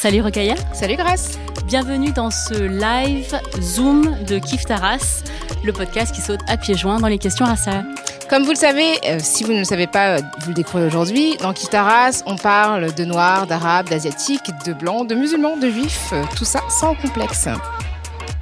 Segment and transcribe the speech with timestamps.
[0.00, 5.22] Salut Rokaya, Salut Grace bienvenue dans ce live Zoom de Kif Taras,
[5.62, 7.84] le podcast qui saute à pieds joints dans les questions raciales.
[8.30, 10.86] Comme vous le savez, euh, si vous ne le savez pas, euh, vous le découvrez
[10.86, 16.08] aujourd'hui, dans Kitaras, on parle de noirs, d'arabes, d'asiatiques, de blancs, de musulmans, de juifs,
[16.14, 17.46] euh, tout ça sans complexe.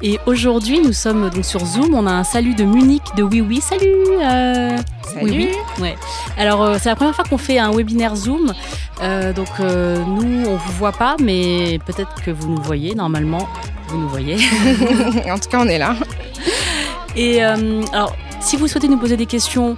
[0.01, 3.41] Et aujourd'hui, nous sommes donc sur Zoom, on a un salut de Munich de Oui
[3.41, 3.61] Oui.
[3.61, 3.87] Salut
[4.23, 5.23] euh, Salut.
[5.23, 5.83] Oui, oui.
[5.83, 5.97] Ouais.
[6.37, 8.53] Alors, euh, c'est la première fois qu'on fait un webinaire Zoom.
[9.03, 12.95] Euh, donc, euh, nous, on vous voit pas, mais peut-être que vous nous voyez.
[12.95, 13.49] Normalement,
[13.89, 14.37] vous nous voyez.
[15.31, 15.97] en tout cas, on est là.
[17.17, 19.77] Et alors, si vous souhaitez nous poser des questions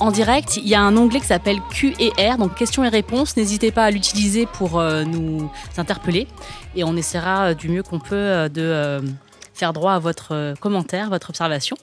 [0.00, 2.88] en direct, il y a un onglet qui s'appelle Q et R, donc questions et
[2.88, 3.36] réponses.
[3.36, 6.28] N'hésitez pas à l'utiliser pour euh, nous interpeller
[6.76, 9.02] et on essaiera euh, du mieux qu'on peut euh, de
[9.58, 11.76] faire droit à votre euh, commentaire, votre observation.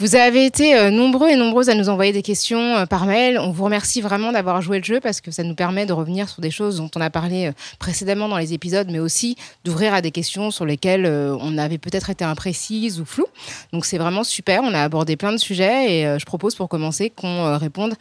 [0.00, 3.36] Vous avez été euh, nombreux et nombreuses à nous envoyer des questions euh, par mail.
[3.36, 6.28] On vous remercie vraiment d'avoir joué le jeu parce que ça nous permet de revenir
[6.28, 9.94] sur des choses dont on a parlé euh, précédemment dans les épisodes, mais aussi d'ouvrir
[9.94, 13.26] à des questions sur lesquelles on avait peut-être été imprécise ou flou.
[13.72, 14.62] Donc c'est vraiment super.
[14.62, 17.94] On a abordé plein de sujets et je propose pour commencer qu'on réponde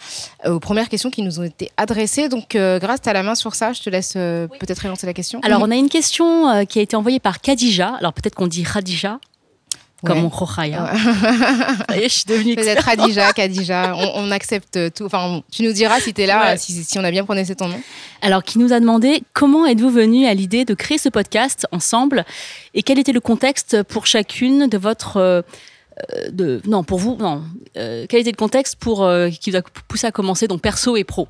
[0.45, 2.29] aux premières questions qui nous ont été adressées.
[2.29, 3.73] Donc grâce, as la main sur ça.
[3.73, 5.39] Je te laisse peut-être élancer la question.
[5.43, 7.95] Alors, on a une question qui a été envoyée par Khadija.
[7.99, 9.19] Alors, peut-être qu'on dit Khadija,
[10.05, 10.29] comme Ouais.
[11.89, 12.97] on y est, je suis devenue Peut-être experte.
[12.99, 15.05] Khadija, Khadija, on, on accepte tout.
[15.05, 16.57] Enfin, tu nous diras si tu es là, Ouais.
[16.57, 17.79] si, si on a bien prononcé ton nom.
[18.21, 22.25] Alors, qui nous a demandé comment êtes-vous venu à l'idée de créer ce podcast ensemble
[22.73, 25.17] et quel était le contexte pour chacune de votre.
[25.17, 25.41] euh,
[26.13, 27.43] euh, de, non, pour vous, non.
[27.75, 30.95] Euh, quel était le contexte pour, euh, qui vous a poussé à commencer, donc perso
[30.95, 31.27] et pro?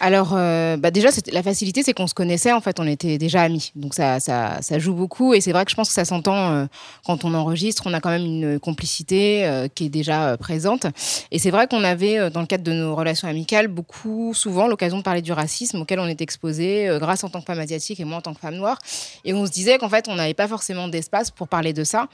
[0.00, 3.42] Alors, euh, bah déjà, la facilité, c'est qu'on se connaissait, en fait, on était déjà
[3.42, 3.72] amis.
[3.74, 5.34] Donc, ça, ça, ça joue beaucoup.
[5.34, 6.66] Et c'est vrai que je pense que ça s'entend euh,
[7.04, 7.84] quand on enregistre.
[7.86, 10.86] On a quand même une complicité euh, qui est déjà présente.
[11.30, 14.98] Et c'est vrai qu'on avait, dans le cadre de nos relations amicales, beaucoup, souvent, l'occasion
[14.98, 18.04] de parler du racisme auquel on est exposé, grâce en tant que femme asiatique et
[18.04, 18.78] moi en tant que femme noire.
[19.24, 22.08] Et on se disait qu'en fait, on n'avait pas forcément d'espace pour parler de ça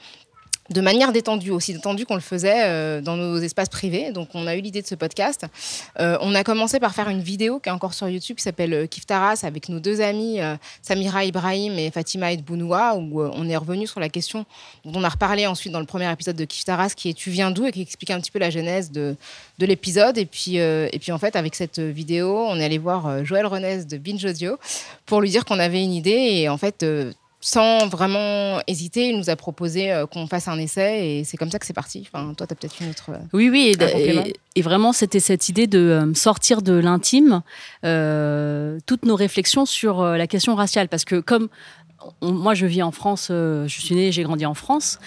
[0.73, 4.11] de manière détendue, aussi détendue qu'on le faisait euh, dans nos espaces privés.
[4.11, 5.45] Donc, on a eu l'idée de ce podcast.
[5.99, 8.73] Euh, on a commencé par faire une vidéo qui est encore sur YouTube qui s'appelle
[8.73, 10.39] euh, Kif Taras avec nos deux amis
[10.81, 14.45] Samira Ibrahim et Fatima Edbounoua où on est revenu sur la question
[14.83, 17.29] dont on a reparlé ensuite dans le premier épisode de Kif Taras qui est Tu
[17.29, 17.65] viens d'où?
[17.65, 19.15] et qui explique un petit peu la genèse de,
[19.59, 20.17] de l'épisode.
[20.17, 23.85] Et puis, et puis en fait, avec cette vidéo, on est allé voir Joël Renez
[23.85, 24.57] de Binge Audio
[25.05, 26.85] pour lui dire qu'on avait une idée et en fait.
[27.45, 31.51] Sans vraiment hésiter, il nous a proposé euh, qu'on fasse un essai et c'est comme
[31.51, 32.07] ça que c'est parti.
[32.09, 33.09] Enfin, toi, tu as peut-être une autre.
[33.09, 33.75] euh, Oui, oui,
[34.55, 37.41] et, vraiment, c'était cette idée de euh, sortir de l'intime
[38.85, 40.87] toutes nos réflexions sur la question raciale.
[40.87, 41.49] Parce que comme
[42.21, 44.99] on- moi, je vis en France, je suis née, j'ai grandi en France.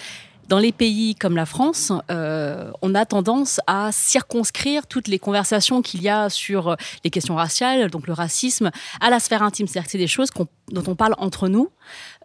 [0.47, 5.81] Dans les pays comme la France, euh, on a tendance à circonscrire toutes les conversations
[5.81, 8.71] qu'il y a sur euh, les questions raciales, donc le racisme,
[9.01, 9.67] à la sphère intime.
[9.67, 10.29] C'est-à-dire que c'est des choses
[10.71, 11.69] dont on parle entre nous,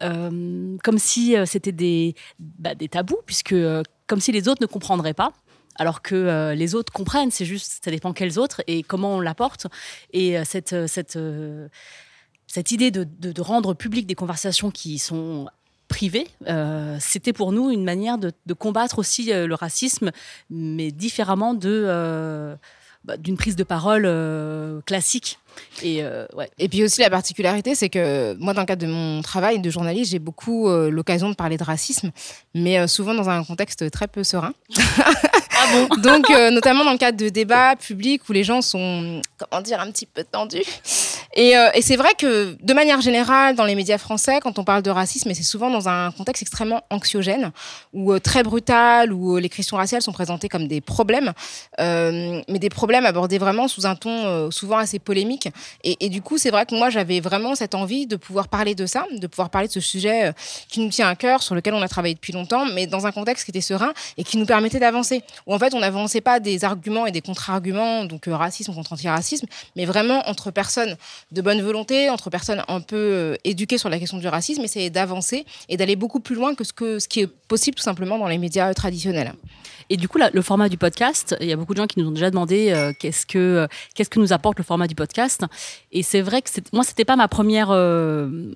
[0.03, 3.57] euh, comme si c'était des, bah, des tabous, puisque
[4.07, 5.33] comme si les autres ne comprendraient pas
[5.77, 9.69] alors que les autres comprennent, c'est juste, ça dépend quels autres et comment on l'apporte.
[10.13, 10.75] Et cette,
[12.71, 15.49] idée de, de- de rendre public des conversations qui sont
[15.93, 20.11] privées, euh, c'était pour nous une manière de, combattre aussi euh, le racisme,
[20.49, 22.57] mais différemment euh,
[23.05, 24.09] bah, d'une prise de parole
[24.87, 25.39] classique.
[25.83, 26.51] Et euh, ouais.
[26.59, 29.71] Et puis aussi la particularité, c'est que moi, dans le cadre de mon travail de
[29.71, 32.11] journaliste, j'ai beaucoup euh, l'occasion de parler de racisme,
[32.55, 34.53] mais euh, souvent dans un contexte très peu serein.
[35.65, 35.97] Ah bon?
[36.03, 39.93] Donc, notamment dans le cadre de débats publics où les gens sont, comment dire, un
[39.93, 40.65] petit peu tendus.
[41.35, 44.83] Et, et c'est vrai que, de manière générale, dans les médias français, quand on parle
[44.83, 47.53] de racisme, et c'est souvent dans un contexte extrêmement anxiogène,
[47.93, 51.33] ou très brutal, où les questions raciales sont présentées comme des problèmes,
[51.79, 55.42] mais des problèmes abordés vraiment sous un ton souvent assez polémique
[55.85, 58.87] Et, du coup, c'est vrai que moi, j'avais vraiment cette envie de pouvoir parler de
[58.87, 60.33] ça, de pouvoir parler de ce sujet euh,
[60.69, 63.13] qui nous tient à cœur, sur lequel on a travaillé depuis longtemps, mais dans un
[63.13, 65.23] contexte qui était serein et qui nous permettait d'avancer.
[65.47, 68.93] Où en fait, on n'avançait pas des arguments et des contre-arguments, donc euh, racisme contre
[68.93, 69.47] antiracisme,
[69.77, 70.97] mais vraiment entre personnes
[71.31, 74.91] de bonne volonté, entre personnes un peu euh, éduquées sur la question du racisme, essayer
[74.91, 76.73] d'avancer et d'aller beaucoup plus loin que ce,
[77.09, 79.35] qui est possible tout simplement dans les médias traditionnels.
[79.91, 82.09] Et du coup, le format du podcast, il y a beaucoup de gens qui nous
[82.09, 85.32] ont déjà demandé qu'est-ce que qu'est-ce que nous apporte le format du podcast.
[85.93, 88.53] Et c'est vrai que moi, c'était pas ma première euh,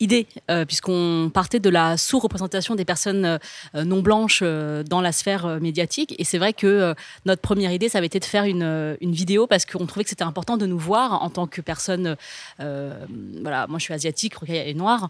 [0.00, 0.26] idée,
[0.66, 3.38] puisqu'on partait de la sous-représentation des personnes
[3.72, 6.16] non blanches dans la sphère médiatique.
[6.18, 6.92] Et c'est vrai que
[7.24, 10.24] notre première idée, ça avait été de faire une, vidéo, parce qu'on trouvait que c'était
[10.24, 12.16] important de nous voir en tant que personne.
[12.58, 15.08] voilà, moi, je suis asiatique, Rokhaya est noire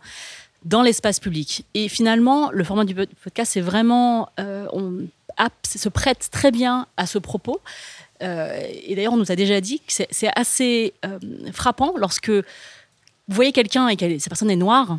[0.65, 1.65] dans l'espace public.
[1.75, 5.07] Et finalement, le format du podcast, c'est vraiment, euh, on
[5.67, 7.61] se prête très bien à ce propos.
[8.23, 11.19] Euh, et d'ailleurs, on nous a déjà dit que c'est assez euh,
[11.53, 12.43] frappant lorsque vous
[13.29, 14.99] voyez quelqu'un et que cette personne est noire,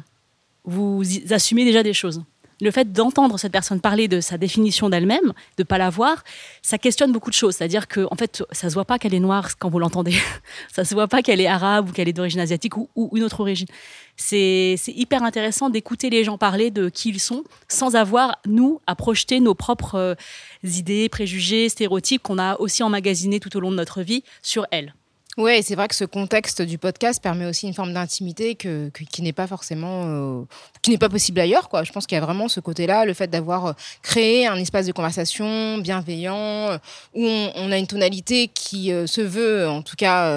[0.66, 2.24] vous assumez déjà des choses
[2.64, 6.24] le fait d'entendre cette personne parler de sa définition d'elle-même, de ne pas la voir,
[6.62, 7.56] ça questionne beaucoup de choses.
[7.56, 10.16] C'est-à-dire que, en fait, ça se voit pas qu'elle est noire quand vous l'entendez.
[10.74, 13.42] ça se voit pas qu'elle est arabe ou qu'elle est d'origine asiatique ou, une autre
[13.42, 13.68] origine.
[14.16, 18.96] C'est hyper intéressant d'écouter les gens parler de qui ils sont sans avoir, nous, à
[18.96, 20.16] projeter nos propres euh,
[20.64, 24.94] idées, préjugés, stéréotypes qu'on a aussi emmagasinés tout au long de notre vie sur elles.
[25.36, 29.24] Oui, c'est vrai que ce contexte du podcast permet aussi une forme d'intimité que, qui
[29.24, 30.44] n'est pas forcément, euh,
[30.84, 31.70] qui n'est pas possible ailleurs.
[31.70, 31.84] Quoi.
[31.84, 34.86] Je pense qu'il y a vraiment ce côté-là, le fait d'avoir euh, créé un espace
[34.86, 36.78] de conversation bienveillant, euh,
[37.16, 40.32] où on, a une tonalité qui se veut, en tout cas,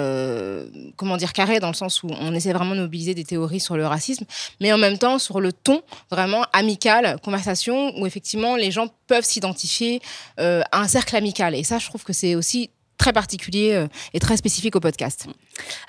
[0.95, 3.77] comment dire, carré, dans le sens où on essaie vraiment de mobiliser des théories sur
[3.77, 4.25] le racisme,
[4.59, 9.25] mais en même temps sur le ton vraiment amical, conversation, où effectivement les gens peuvent
[9.25, 10.01] s'identifier
[10.37, 11.53] à un cercle amical.
[11.53, 15.27] Et ça, je trouve que c'est aussi très particulier euh, et très spécifique au podcast.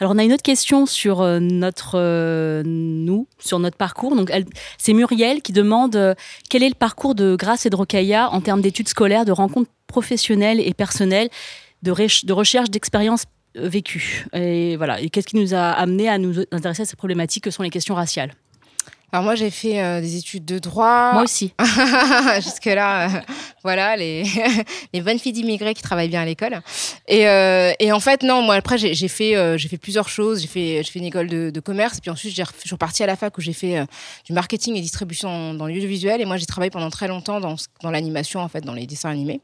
[0.01, 4.15] Alors on a une autre question sur euh, notre euh, nous, sur notre parcours.
[4.15, 4.31] Donc
[4.79, 6.15] c'est Muriel qui demande
[6.49, 9.71] quel est le parcours de Grace et de Rocailla en termes d'études scolaires, de rencontres
[9.87, 11.31] professionnelles et personnelles,
[11.83, 14.27] de, de recherche d'expériences vécues?
[14.35, 15.01] Et voilà.
[15.01, 17.45] Et qu'est-ce qui nous a amené à nous intéresser à ces problématiques?
[17.45, 18.33] Que sont les questions raciales?
[19.11, 21.15] Alors moi j'ai fait euh, des études de droit.
[21.15, 21.55] Moi aussi.
[22.43, 23.21] Jusque là, euh,
[23.63, 24.25] voilà les
[24.93, 26.61] les bonnes filles d'immigrés qui travaillent bien à l'école.
[27.07, 30.43] Et, euh, et en fait non, moi après j'ai fait j'ai fait plusieurs choses.
[30.43, 33.03] J'ai fait j'ai fait une école de, de commerce et puis ensuite je suis repartie
[33.03, 33.83] à la fac où j'ai fait
[34.27, 37.91] du marketing et distribution dans l'audiovisuel et moi j'ai travaillé pendant très longtemps dans dans
[37.91, 39.41] l'animation en fait dans les dessins animés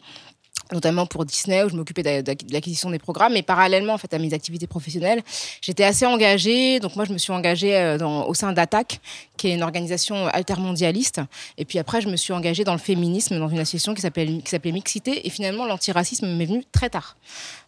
[0.72, 3.32] notamment pour Disney où je m'occupais de, l'acquisition des programmes.
[3.32, 5.22] Mais parallèlement en fait à mes activités professionnelles
[5.60, 6.80] j'étais assez engagée.
[6.80, 9.00] Donc moi je me suis engagée euh, au sein d'ATTAC
[9.36, 11.20] qui est une organisation altermondialiste.
[11.58, 14.72] Et puis après je me suis engagée dans le féminisme dans une association qui s'appelait
[14.72, 15.26] Mixité.
[15.26, 17.16] Et finalement l'antiracisme m'est venu très tard.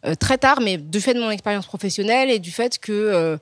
[0.04, 3.37] Euh, très tard mais du fait de mon expérience professionnelle et du fait que euh,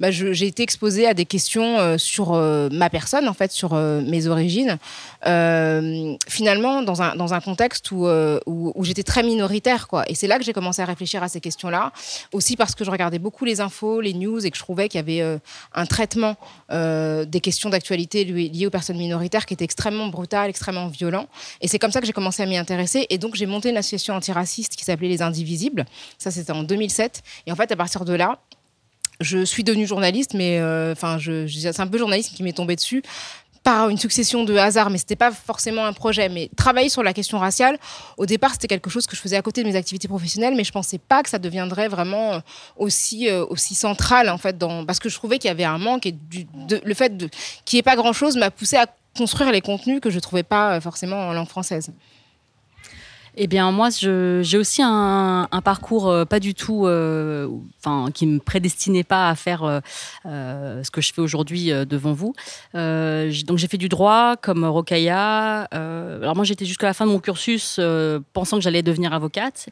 [0.00, 4.78] bah, j'ai été exposée à des questions sur ma personne en fait sur mes origines.
[5.22, 10.04] Finalement dans un dans un contexte où, où, où j'étais très minoritaire, quoi.
[10.06, 11.92] Et c'est là que j'ai commencé à réfléchir à ces questions-là.
[12.32, 14.98] Aussi parce que je regardais beaucoup les infos, les news, et que je trouvais qu'il
[14.98, 15.38] y avait euh,
[15.72, 16.36] un traitement
[16.70, 21.26] euh, des questions d'actualité liées aux personnes minoritaires qui était extrêmement brutal, extrêmement violent.
[21.62, 23.06] Et c'est comme ça que j'ai commencé à m'y intéresser.
[23.08, 25.86] Et donc j'ai monté une association antiraciste qui s'appelait Les Indivisibles.
[26.18, 27.22] Ça, c'était en 2007.
[27.46, 28.40] Et en fait, à partir de là,
[29.20, 33.02] je suis devenue journaliste, mais euh, enfin, c'est un peu journaliste qui m'est tombé dessus
[33.62, 36.28] par une succession de hasards, mais c'était pas forcément un projet.
[36.28, 37.78] Mais travailler sur la question raciale,
[38.16, 40.64] au départ, c'était quelque chose que je faisais à côté de mes activités professionnelles, mais
[40.64, 42.40] je pensais pas que ça deviendrait vraiment euh,
[42.76, 44.84] aussi euh, aussi central en fait, dans...
[44.84, 46.14] parce que je trouvais qu'il y avait un manque et
[46.84, 47.12] le fait
[47.64, 50.42] qu'il n'y ait pas grand chose m'a poussé à construire les contenus que je trouvais
[50.42, 51.92] pas euh, forcément en langue française.
[53.34, 57.48] Eh bien, moi, j'ai aussi un, parcours euh, pas du tout, euh,
[57.78, 59.64] enfin, qui me prédestinait pas à faire
[60.26, 62.34] euh, ce que je fais aujourd'hui devant vous.
[62.74, 65.62] donc, j'ai fait du droit comme Rokaya.
[65.70, 67.80] alors, moi, j'étais jusqu'à la fin de mon cursus
[68.32, 69.68] pensant que j'allais devenir avocate.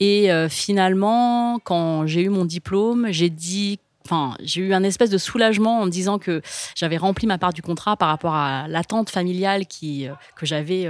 [0.00, 5.18] Et finalement, quand j'ai eu mon diplôme, j'ai dit Enfin, j'ai eu un espèce de
[5.18, 6.40] soulagement en me disant que
[6.74, 10.88] j'avais rempli ma part du contrat par rapport à l'attente familiale qui, que j'avais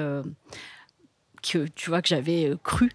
[1.43, 2.91] que tu vois que j'avais euh, cru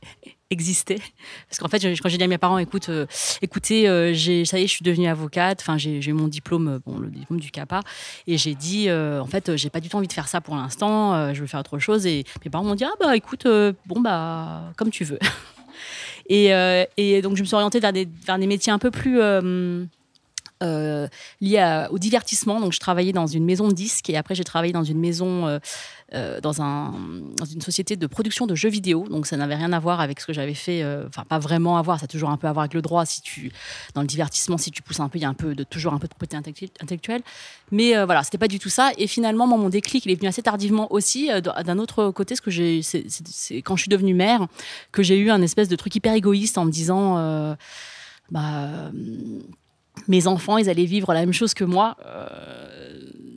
[0.50, 1.00] exister.
[1.48, 3.06] Parce qu'en fait quand j'ai dit à mes parents écoute euh,
[3.42, 5.60] écoutez euh, j'ai ça y est je suis devenue avocate.
[5.60, 7.80] Enfin j'ai mon diplôme bon le diplôme du CAPA.
[8.26, 11.34] Et j'ai dit en fait j'ai pas du tout envie de faire ça pour l'instant
[11.34, 12.06] je veux faire autre chose.
[12.06, 13.46] Et mes parents m'ont dit ah bah écoute
[13.86, 15.18] bon bah comme tu veux.
[16.30, 16.50] Et,
[16.98, 19.18] et, donc je me suis orientée vers des, vers des métiers un peu plus
[20.62, 21.06] euh,
[21.40, 22.60] lié au divertissement.
[22.60, 25.46] Donc, je travaillais dans une maison de disques et après, j'ai travaillé dans une maison,
[25.46, 25.58] euh,
[26.14, 26.94] euh, dans, un,
[27.36, 29.06] dans une société de production de jeux vidéo.
[29.08, 30.84] Donc, ça n'avait rien à voir avec ce que j'avais fait.
[31.06, 32.00] Enfin, pas vraiment à voir.
[32.00, 33.06] Ça a toujours un peu à voir avec le droit.
[33.06, 33.52] Si tu,
[33.94, 35.94] dans le divertissement, si tu pousses un peu, il y a un peu de, toujours
[35.94, 36.36] un peu de propriété
[36.80, 37.22] intellectuelle.
[37.70, 38.90] Mais voilà, c'était pas du tout ça.
[38.98, 41.30] Et finalement, mon déclic, il est venu assez tardivement aussi.
[41.64, 43.04] D'un autre côté, ce que j'ai, c'est
[43.62, 44.48] quand je suis devenue mère
[44.90, 47.56] que j'ai eu un espèce de truc hyper égoïste en me disant.
[48.30, 48.90] bah
[50.06, 52.28] mes enfants, ils allaient vivre la même chose que moi euh,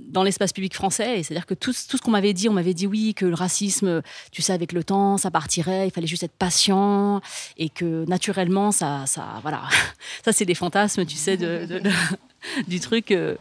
[0.09, 1.23] dans l'espace public français.
[1.23, 4.01] C'est-à-dire que tout, tout ce qu'on m'avait dit, on m'avait dit oui, que le racisme,
[4.31, 7.21] tu sais, avec le temps, ça partirait, il fallait juste être patient
[7.57, 9.63] et que naturellement, ça, ça voilà,
[10.25, 11.81] ça c'est des fantasmes, tu sais, de,
[12.67, 13.35] du truc, euh,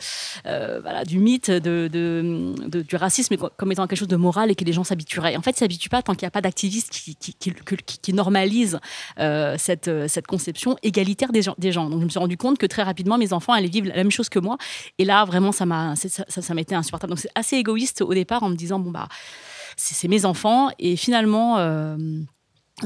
[0.46, 4.64] euh, voilà, du mythe de, du racisme comme étant quelque chose de moral et que
[4.64, 5.36] les gens s'habitueraient.
[5.36, 7.54] En fait, ils s'habituent pas tant qu'il n'y a pas d'activistes qui, qui,
[8.02, 8.78] qui, normalisent
[9.18, 11.88] euh, cette, cette conception égalitaire des gens, des gens.
[11.88, 14.10] Donc, je me suis rendu compte que très rapidement, mes enfants allaient vivre la même
[14.10, 14.58] chose que moi.
[14.98, 17.10] Et là, vraiment, ça m'a, ça, ça, m'était insupportable.
[17.10, 19.08] Donc, c'est assez égoïste au départ en me disant, bon, bah,
[19.76, 20.70] c'est mes enfants.
[20.78, 21.56] Et finalement,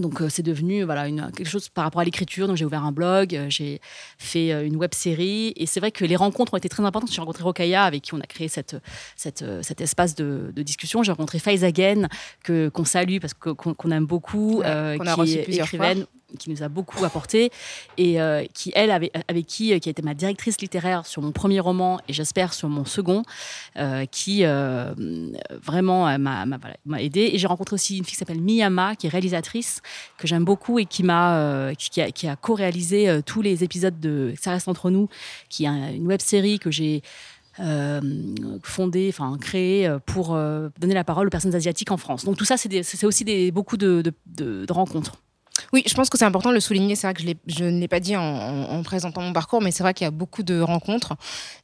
[0.01, 2.47] donc euh, c'est devenu voilà une, quelque chose par rapport à l'écriture.
[2.47, 3.81] Donc j'ai ouvert un blog, euh, j'ai
[4.19, 7.13] fait euh, une web série et c'est vrai que les rencontres ont été très importantes.
[7.13, 8.77] J'ai rencontré Rokaya avec qui on a créé cette,
[9.17, 11.03] cette cet espace de, discussion.
[11.03, 12.09] J'ai rencontré Faiz Again
[12.43, 16.07] que qu'on salue parce que qu'on aime beaucoup, qui est écrivaine
[16.39, 17.51] qui nous a beaucoup apporté
[17.97, 21.33] et euh, qui, elle, avec qui, euh, qui a été ma directrice littéraire sur mon
[21.33, 23.23] premier roman et j'espère sur mon second,
[23.77, 27.31] euh, qui vraiment m'a aidé.
[27.33, 29.81] Et j'ai rencontré aussi une fille qui s'appelle Miyama, qui est réalisatrice,
[30.19, 34.35] que j'aime beaucoup et qui m'a qui, a, qui a co-réalisé tous les épisodes de
[34.41, 35.09] Ça reste entre nous,
[35.49, 37.03] qui est une web série que j'ai
[38.63, 42.25] fondée, enfin créée pour donner la parole aux personnes asiatiques en France.
[42.25, 45.24] Donc tout ça, c'est aussi des, beaucoup de rencontres.
[45.73, 46.97] Oui, je pense que c'est important de le souligner.
[46.97, 49.95] C'est vrai que je, ne l'ai pas dit en, présentant mon parcours, mais c'est vrai
[49.95, 51.15] qu'il y a beaucoup de rencontres,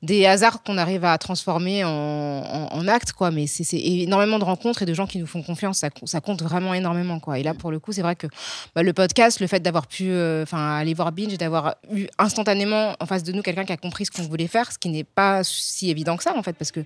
[0.02, 3.30] des hasards qu'on arrive à transformer en, actes, quoi.
[3.30, 5.84] Mais c'est énormément de rencontres et de gens qui nous font confiance.
[6.04, 7.38] Ça, compte vraiment énormément, quoi.
[7.38, 8.26] Et là, pour le coup, c'est vrai que
[8.74, 12.94] bah, le podcast, le fait d'avoir pu euh, aller voir Binge et d'avoir eu instantanément
[13.00, 15.04] en face de nous quelqu'un qui a compris ce qu'on voulait faire, ce qui n'est
[15.04, 16.84] pas si évident que ça, en fait, parce que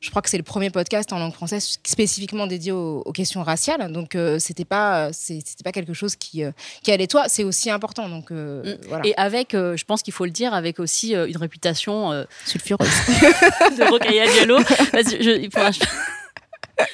[0.00, 3.90] je crois que c'est le premier podcast en langue française spécifiquement dédié aux, questions raciales.
[3.92, 6.52] Donc, euh, c'était pas, c'était pas quelque chose qui, euh,
[6.82, 7.24] qui allait toi.
[7.28, 8.08] C'est aussi important.
[8.08, 8.78] Donc, euh, mm.
[8.88, 9.06] voilà.
[9.06, 12.88] Et avec, je pense qu'il faut le dire, avec aussi une réputation sulfureuse
[13.78, 14.58] de Rocaille Diallo.
[14.58, 15.48] Je,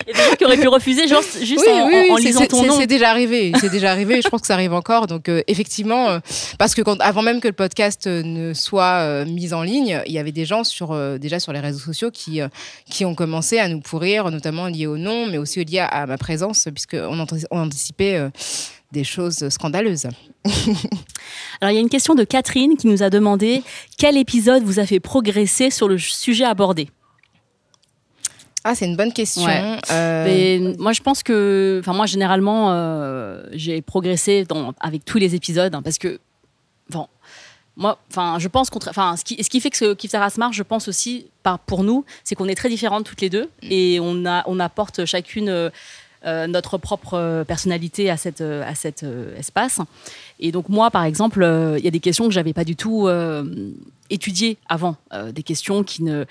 [0.06, 2.78] il y a des gens qui auraient pu refuser genre, juste en, lisant ton nom.
[2.78, 4.22] C'est déjà arrivé, c'est déjà arrivé.
[4.22, 5.06] je pense que ça arrive encore.
[5.06, 6.18] Donc euh, effectivement, euh,
[6.58, 10.12] parce que quand, avant même que le podcast euh, ne soit mis en ligne, il
[10.12, 12.40] y avait des gens sur déjà sur les réseaux sociaux qui
[12.88, 16.18] qui ont commencé à nous pourrir, notamment liés au nom, mais aussi liés à, ma
[16.18, 18.30] présence, puisqu'on on anticipait
[18.92, 20.06] des choses scandaleuses.
[21.60, 23.62] Alors il y a une question de Catherine qui nous a demandé
[23.98, 26.88] quel épisode vous a fait progresser sur le sujet abordé?
[28.66, 29.47] Ah, c'est une bonne question.
[29.90, 35.35] Euh, moi, je pense que, enfin, moi, généralement, euh, j'ai progressé dans, avec tous les
[35.35, 36.18] épisodes hein, parce que,
[36.88, 37.06] bon,
[37.76, 40.56] moi, enfin, je pense qu'on, enfin, ce qui, ce qui fait que ce Kif marche,
[40.56, 43.99] je pense aussi, par, pour nous, c'est qu'on est très différentes toutes les deux et
[44.00, 45.50] on a, on apporte chacune.
[45.50, 45.71] Euh,
[46.47, 49.04] notre propre personnalité à, cette, à cet
[49.37, 49.78] espace.
[50.40, 53.11] Et donc moi, par exemple, il y a des questions que j'avais pas du tout
[54.09, 54.97] étudiées avant,
[55.33, 56.25] des questions qui ne,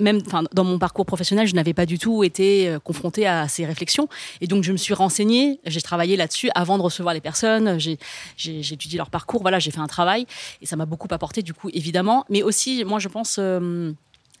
[0.00, 0.20] même
[0.52, 4.08] dans mon parcours professionnel, je n'avais pas du tout été euh, confrontée à ces réflexions.
[4.40, 7.98] Et donc, je me suis renseignée, j'ai travaillé là-dessus avant de recevoir les personnes, j'ai
[8.38, 10.26] étudié leur parcours, voilà, j'ai fait un travail.
[10.62, 12.24] Et ça m'a beaucoup apporté, du coup, évidemment.
[12.28, 13.36] Mais aussi, moi, je pense.
[13.38, 13.92] Euh,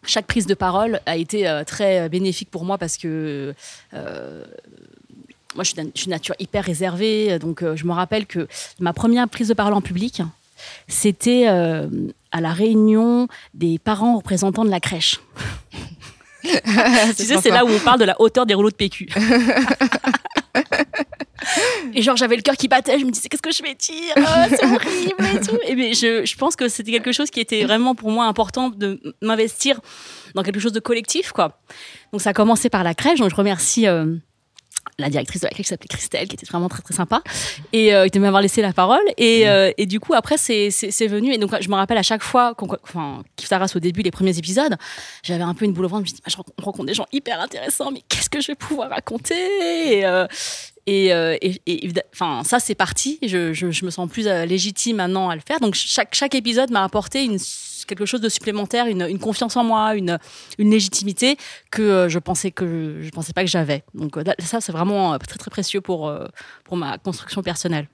[0.08, 3.54] chaque prise de parole a été euh, très bénéfique pour moi parce que
[3.92, 7.38] moi, je suis, je nature hyper réservée.
[7.40, 8.46] Donc, je me rappelle que
[8.78, 10.22] ma première prise de parole en public,
[10.88, 11.88] c'était euh,
[12.32, 15.20] à la réunion des parents représentants de la crèche.
[16.42, 19.08] tu sais, c'est là où on parle de la hauteur des rouleaux de PQ.
[21.94, 24.14] et genre, j'avais le cœur qui battait, je me disais, qu'est-ce que je vais dire?
[24.16, 25.58] Oh, C'est horrible et tout.
[25.66, 28.70] Et mais je, je pense que c'était quelque chose qui était vraiment pour moi important
[28.70, 29.80] de m'investir
[30.34, 31.60] dans quelque chose de collectif, quoi.
[32.12, 33.86] Donc, ça a commencé par la crèche, donc je remercie.
[33.86, 34.16] Euh,
[34.98, 37.22] la directrice de la crèche qui s'appelait Christelle, qui était vraiment très très sympa,
[37.72, 39.02] et euh, qui m'avoir laissé la parole.
[39.16, 39.48] Et, mmh.
[39.48, 40.70] euh, et du coup, après, c'est
[41.06, 41.32] venu.
[41.32, 44.36] Et donc, je me rappelle à chaque fois, qu'on, enfin, Kiftaras au début, les premiers
[44.38, 44.76] épisodes,
[45.22, 46.06] j'avais un peu une boule au ventre.
[46.06, 48.54] Je me dis, bah, je rencontre des gens hyper intéressants, mais qu'est-ce que je vais
[48.54, 49.98] pouvoir raconter?
[49.98, 50.26] Et, euh,
[50.86, 51.08] et,
[51.66, 53.18] et, enfin, ça, c'est parti.
[53.22, 55.60] Je, je, me sens plus légitime maintenant à le faire.
[55.60, 57.28] Donc, chaque, chaque épisode m'a apporté
[57.86, 60.18] quelque chose de supplémentaire, une, confiance en moi, une,
[60.58, 61.38] une légitimité
[61.70, 63.84] que euh, je pensais que je pensais pas que j'avais.
[63.94, 66.12] Donc euh, ça, c'est vraiment euh, très très précieux pour
[66.64, 67.88] pour ma construction personnelle.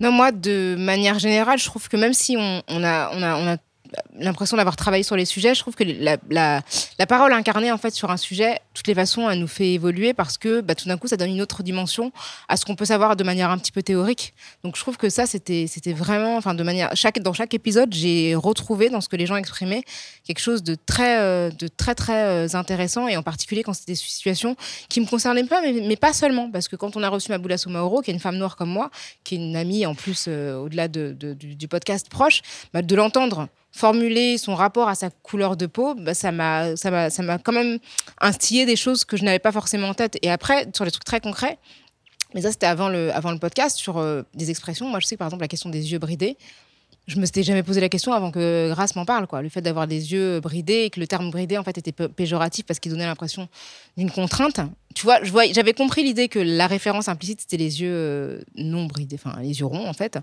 [0.00, 3.56] Non, moi, de manière générale, je trouve que même si on a, on a
[4.18, 5.54] l'impression d'avoir travaillé sur les sujets.
[5.54, 9.28] Je trouve que la, la, parole incarnée en fait sur un sujet, toutes les façons,
[9.28, 12.12] elle nous fait évoluer parce que bah, tout d'un coup, ça donne une autre dimension
[12.48, 14.34] à ce qu'on peut savoir de manière un petit peu théorique.
[14.62, 18.34] Donc je trouve que ça, c'était vraiment, enfin de manière chaque dans chaque épisode, j'ai
[18.34, 19.84] retrouvé dans ce que les gens exprimaient
[20.24, 23.92] quelque chose de très euh, de très très euh, intéressant et en particulier quand c'était
[23.92, 24.56] des situations
[24.88, 27.58] qui me concernaient pas, mais, mais, pas seulement parce que quand on a reçu Maboula
[27.58, 28.90] Soumaoro, qui est une femme noire comme moi,
[29.22, 33.48] qui est une amie en plus euh, au-delà de, du, podcast proche, bah, de l'entendre
[33.74, 36.68] formuler son rapport à sa couleur de peau, bah, ça m'a
[37.42, 37.78] quand même
[38.20, 40.16] instillé des choses que je n'avais pas forcément en tête.
[40.22, 41.58] Et après, sur les trucs très concrets,
[42.34, 44.88] mais ça c'était avant le avant le podcast sur euh, des expressions.
[44.88, 46.36] Moi, je sais que par exemple la question des yeux bridés
[47.06, 49.26] je me suis jamais posé la question avant que Grace m'en parle.
[49.26, 49.42] Quoi.
[49.42, 52.64] Le fait d'avoir des yeux bridés et que le terme bridé en fait était péjoratif
[52.64, 53.48] parce qu'il donnait l'impression
[53.96, 54.60] d'une contrainte.
[54.94, 58.40] Tu vois, je vois, j'avais compris l'idée que la référence implicite c'était les yeux euh,
[58.54, 60.18] non bridés, enfin les yeux ronds en fait,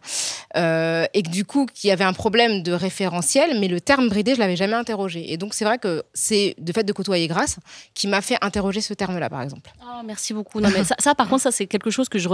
[0.56, 4.08] euh, et que du coup qu'il y avait un problème de référentiel, mais le terme
[4.08, 5.32] bridé je l'avais jamais interrogé.
[5.32, 7.58] Et donc c'est vrai que c'est le fait de côtoyer Grace
[7.94, 9.72] qui m'a fait interroger ce terme-là par exemple.
[9.84, 10.62] Oh, merci beaucoup.
[10.62, 12.30] Ça, ça, par contre ça c'est quelque chose que je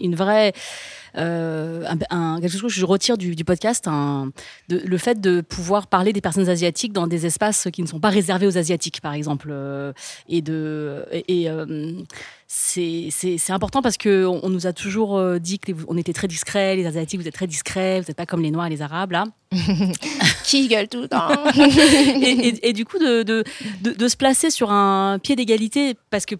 [0.00, 0.54] une vraie
[1.16, 4.30] euh, un, quelque chose que je retire du, du podcast, un,
[4.68, 8.00] de, le fait de pouvoir parler des personnes asiatiques dans des espaces qui ne sont
[8.00, 9.92] pas réservés aux asiatiques, par exemple, euh,
[10.28, 11.92] et de et, et euh,
[12.46, 16.86] c'est important parce que on, nous a toujours dit que on était très discrets, les
[16.86, 19.24] asiatiques vous êtes très discrets, vous n'êtes pas comme les noirs et les arabes là.
[20.44, 21.28] Qui gueule tout le temps.
[21.56, 23.44] et, et, et, du coup de, de,
[23.82, 26.34] de, de, se placer sur un pied d'égalité parce que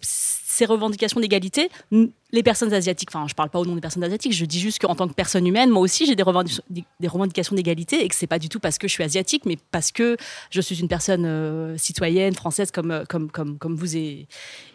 [0.62, 4.32] ces revendications d'égalité, les personnes asiatiques, enfin je parle pas au nom des personnes asiatiques,
[4.32, 8.08] je dis juste qu'en tant que personne humaine, moi aussi j'ai des, revendications, d'égalité et
[8.08, 10.16] que c'est pas du tout parce que je suis asiatique, mais parce que
[10.50, 14.28] je suis une personne euh, citoyenne française comme, comme, comme, comme vous et,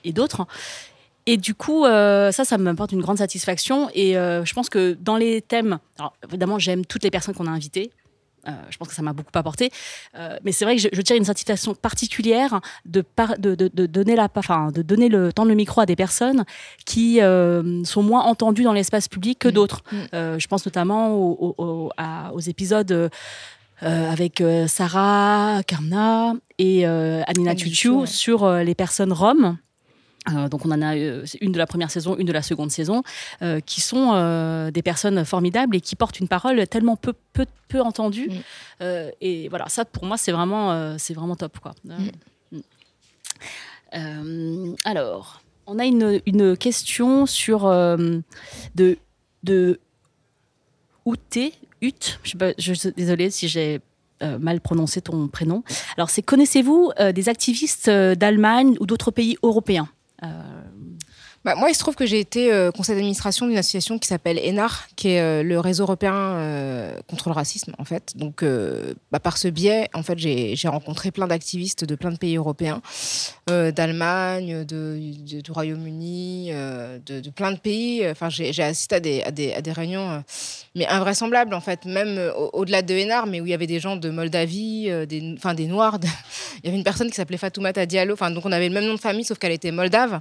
[0.03, 0.45] et d'autres.
[1.25, 3.89] Et du coup, euh, ça, ça m'apporte une grande satisfaction.
[3.93, 7.47] Et euh, je pense que dans les thèmes, alors évidemment, j'aime toutes les personnes qu'on
[7.47, 7.91] a invitées.
[8.47, 9.71] Euh, je pense que ça m'a beaucoup apporté.
[10.15, 13.69] Euh, mais c'est vrai que je, je, tire une satisfaction particulière de, par, de, de,
[13.73, 16.45] de, donner la, enfin, de donner le temps le micro à des personnes
[16.85, 19.51] qui euh, sont moins entendues dans l'espace public que mmh.
[19.51, 19.83] d'autres.
[19.91, 20.37] Mmh.
[20.37, 23.09] je pense notamment aux, aux, à, aux épisodes.
[23.83, 28.07] Euh, avec euh, Sarah Karna et euh, Anina Tutu ouais.
[28.07, 29.57] sur les personnes roms.
[30.33, 33.03] Euh, donc on en a une de la première saison, une de la seconde saison,
[33.41, 37.45] euh, qui sont euh, des personnes formidables et qui portent une parole tellement peu peu,
[37.67, 38.29] peu entendue.
[38.81, 38.85] Mm.
[39.21, 41.73] et voilà, ça pour moi c'est vraiment c'est vraiment top quoi.
[41.83, 42.61] Mm.
[43.93, 44.75] Mm.
[44.83, 48.97] alors, on a une, une question sur de
[49.43, 49.79] de
[51.05, 53.79] Outé, Ut, je, pas, je suis désolée si j'ai
[54.23, 55.63] euh, mal prononcé ton prénom.
[55.95, 59.87] Alors, c'est connaissez-vous euh, des activistes d'Allemagne ou d'autres pays européens?
[60.23, 60.96] Euh...
[61.47, 64.37] Bah, moi, il se trouve que j'ai été euh, conseil d'administration d'une association qui s'appelle
[64.37, 68.17] ENAR, qui est euh, le réseau européen euh, contre le racisme, en fait.
[68.17, 72.17] Donc, euh, bah, par ce biais, en fait, j'ai rencontré plein d'activistes de plein de
[72.17, 72.81] pays européens,
[73.47, 78.05] d'Allemagne, du Royaume-Uni, de, plein de pays.
[78.09, 80.21] Enfin, j'ai assisté à des, réunions,
[80.75, 83.95] mais invraisemblables, en fait, même au-delà de ENAR, mais où il y avait des gens
[83.95, 85.97] de Moldavie, des, enfin, des Noirs.
[86.63, 88.15] Il y avait une personne qui s'appelait Fatoumata Diallo.
[88.15, 90.19] Enfin, donc, on avait le même nom de famille, sauf qu'elle était moldave.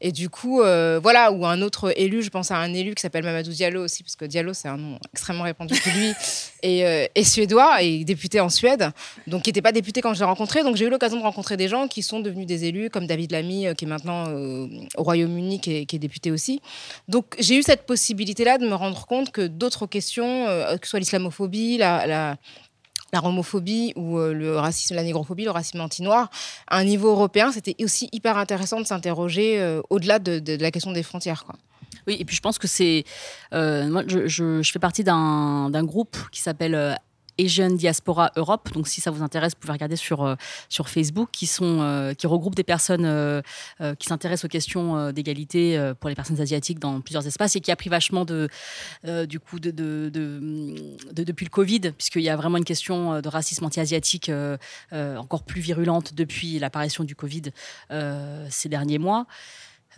[0.00, 3.02] Et du coup, euh, voilà, ou un autre élu, je pense à un élu qui
[3.02, 6.12] s'appelle Mamadou Diallo aussi, parce que Diallo, c'est un nom extrêmement répandu que lui,
[6.62, 8.90] et, euh, et, suédois, et député en Suède,
[9.26, 10.62] donc qui n'était pas député quand je l'ai rencontré.
[10.62, 13.32] Donc j'ai eu l'occasion de rencontrer des gens qui sont devenus des élus, comme David
[13.32, 16.60] Lamy, euh, qui est maintenant euh, au Royaume-Uni, qui, qui, est député aussi.
[17.08, 20.98] Donc j'ai eu cette possibilité-là de me rendre compte que d'autres questions, que ce soit
[20.98, 22.36] l'islamophobie, la, la
[23.16, 26.30] la homophobie ou euh, le racisme, la négrophobie, le racisme anti-noir,
[26.68, 30.92] à un niveau européen, c'était aussi hyper intéressant de s'interroger euh, au-delà de, la question
[30.92, 31.44] des frontières.
[31.44, 31.56] Quoi.
[32.06, 33.04] Oui, et puis je pense que c'est.
[33.52, 36.98] Euh, moi, je, je, je, fais partie d'un groupe qui s'appelle
[37.38, 38.72] euh, Asian Diaspora Europe.
[38.72, 40.34] Donc, si ça vous intéresse, vous pouvez regarder sur, euh,
[40.68, 43.42] sur Facebook, qui, sont, euh, qui des personnes euh,
[43.98, 47.76] qui s'intéressent aux questions d'égalité pour les personnes asiatiques dans plusieurs espaces et qui a
[47.76, 48.48] pris vachement de,
[49.26, 50.10] du coup, de, de,
[51.12, 54.30] depuis le Covid, puisqu'il y a vraiment une question de racisme anti-asiatique
[54.92, 57.42] encore plus virulente depuis l'apparition du Covid
[58.50, 59.26] ces derniers mois.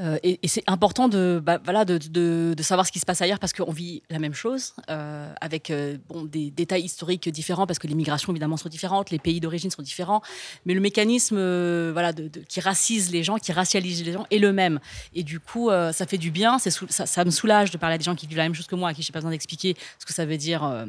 [0.00, 3.20] Euh, et, c'est important de, bah, voilà, de, de, de, savoir ce qui se passe
[3.20, 7.66] ailleurs parce qu'on vit la même chose euh, avec euh, bon, des détails historiques différents
[7.66, 10.22] parce que les migrations évidemment sont différentes, les pays d'origine sont différents,
[10.66, 14.38] mais le mécanisme euh, voilà, de, qui racise les gens, qui racialise les gens est
[14.38, 14.78] le même.
[15.14, 16.70] Et du coup, ça fait du bien, ça,
[17.06, 18.90] ça, me soulage de parler à des gens qui vivent la même chose que moi,
[18.90, 20.86] à qui je n'ai pas besoin d'expliquer ce que ça veut dire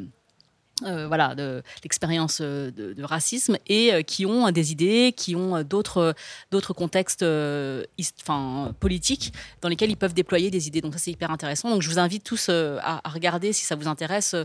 [0.83, 5.61] euh, voilà, de l'expérience euh, de, racisme et euh, qui ont des idées, qui ont
[5.63, 6.15] d'autres
[6.51, 7.25] d'autres contextes
[8.21, 10.81] enfin, politiques dans lesquels ils peuvent déployer des idées.
[10.81, 11.69] Donc ça, c'est hyper intéressant.
[11.69, 14.35] Donc je vous invite tous à, regarder, si ça vous intéresse,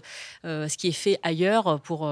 [0.45, 2.09] ce qui est fait ailleurs pour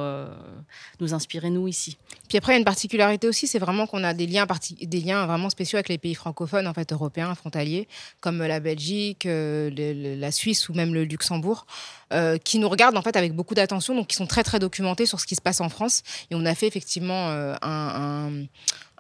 [1.01, 1.97] nous inspirer, nous, ici.
[2.29, 4.47] Puis après, il y a une particularité aussi, c'est vraiment qu'on a des liens,
[4.83, 7.89] des liens vraiment spéciaux avec les pays francophones, en fait, européens, frontaliers,
[8.21, 11.67] comme la Belgique, la Suisse ou même le Luxembourg,
[12.45, 15.27] qui nous regardent en fait avec beaucoup d'attention, donc sont très très documentés sur ce
[15.27, 16.03] qui se passe en France.
[16.31, 18.45] Et on a fait effectivement euh, un,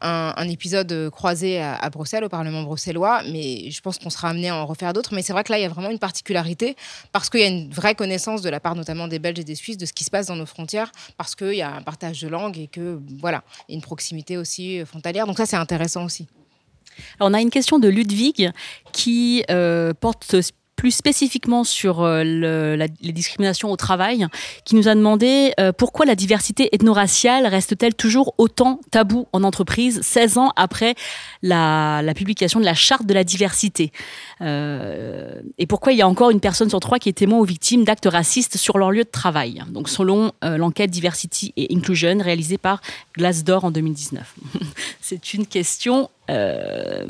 [0.01, 4.57] un- épisode croisé à, Bruxelles, au Parlement bruxellois, mais je pense qu'on sera amené à
[4.57, 5.15] en refaire d'autres.
[5.15, 6.77] Mais c'est vrai que là, il y a vraiment une particularité
[7.13, 9.55] parce qu'il y a une vraie connaissance de la part notamment des Belges et des
[9.55, 12.21] Suisses de ce qui se passe dans nos frontières, parce qu'il y a un partage
[12.21, 15.27] de langue et que voilà, une proximité aussi frontalière.
[15.27, 16.27] Donc ça, c'est intéressant aussi.
[17.19, 18.51] Alors, on a une question de Ludwig
[18.93, 20.25] qui euh, porte
[20.83, 24.27] plus spécifiquement sur euh, les discriminations au travail,
[24.65, 30.01] qui nous a demandé euh, pourquoi la diversité ethno-raciale reste-t-elle toujours autant tabou en entreprise
[30.03, 30.97] 16 ans après
[31.41, 33.93] la, publication de la charte de la diversité?
[34.41, 37.45] Euh, et pourquoi il y a encore une personne sur trois qui est témoin ou
[37.45, 39.63] victime d'actes racistes sur leur lieu de travail?
[39.69, 42.81] Donc selon l'enquête Diversity et Inclusion réalisée par
[43.17, 44.35] Glassdoor en 2019.
[45.01, 47.05] C'est une question euh,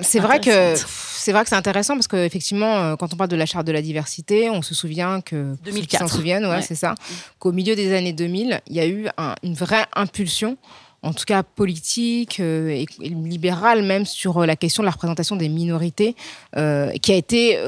[0.00, 3.36] C'est vrai que c'est vrai que c'est intéressant parce qu'effectivement, euh, quand on parle de
[3.36, 6.08] la charte de la diversité, on se souvient que pour ceux qui 2004.
[6.08, 6.62] s'en souviennent, ouais, Ouais.
[6.62, 6.94] c'est ça,
[7.38, 10.56] qu'au milieu des années 2000, il y a eu un- une vraie impulsion.
[11.02, 15.36] En tout cas politique euh, et, libérale même sur euh, la question de la représentation
[15.36, 16.16] des minorités,
[16.56, 17.58] euh, qui a été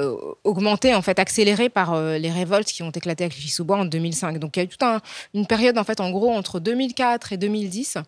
[0.44, 4.38] augmentée en fait, accélérée par les révoltes qui ont éclaté à Clichy-sous-Bois en 2005.
[4.38, 5.00] Donc il y a eu toute un-
[5.34, 7.98] une période en fait, en gros, entre 2004 et 2010,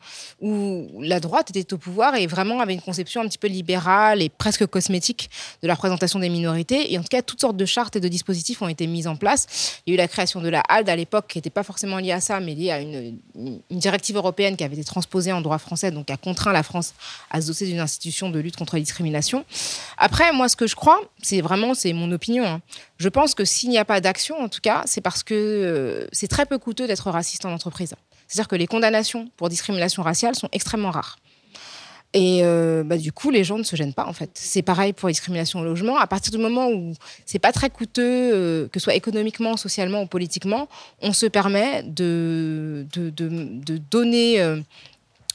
[0.40, 4.22] où la droite était au pouvoir et vraiment avait une conception un petit peu libérale
[4.22, 5.30] et presque cosmétique
[5.62, 6.92] de la représentation des minorités.
[6.92, 9.14] Et en tout cas, toutes sortes de chartes et de dispositifs ont été mis en
[9.16, 9.80] place.
[9.86, 11.98] Il y a eu la création de la HALD à l'époque, qui n'était pas forcément
[11.98, 15.40] liée à ça, mais liée à une- une directive européenne qui avait été transposée en
[15.40, 16.94] droit français, donc a contraint la France
[17.30, 19.44] à se doter d'une institution de lutte contre les discriminations.
[19.98, 22.44] Après, moi, ce que je crois, c'est vraiment, c'est mon opinion.
[22.44, 22.60] hein.
[22.98, 26.06] Je pense que s'il n'y a pas d'action, en tout cas, c'est parce que euh,
[26.12, 27.94] c'est très peu coûteux d'être raciste en entreprise.
[28.28, 31.18] C'est-à-dire que les condamnations pour discrimination raciale sont extrêmement rares.
[32.14, 34.30] Et euh, bah, du coup, les gens ne se gênent pas, en fait.
[34.34, 35.96] C'est pareil pour les discriminations au logement.
[35.96, 36.92] À partir du moment où
[37.24, 38.02] c'est pas très coûteux,
[38.34, 40.68] euh, que ce soit économiquement, socialement ou politiquement,
[41.00, 44.40] on se permet de, de, de, donner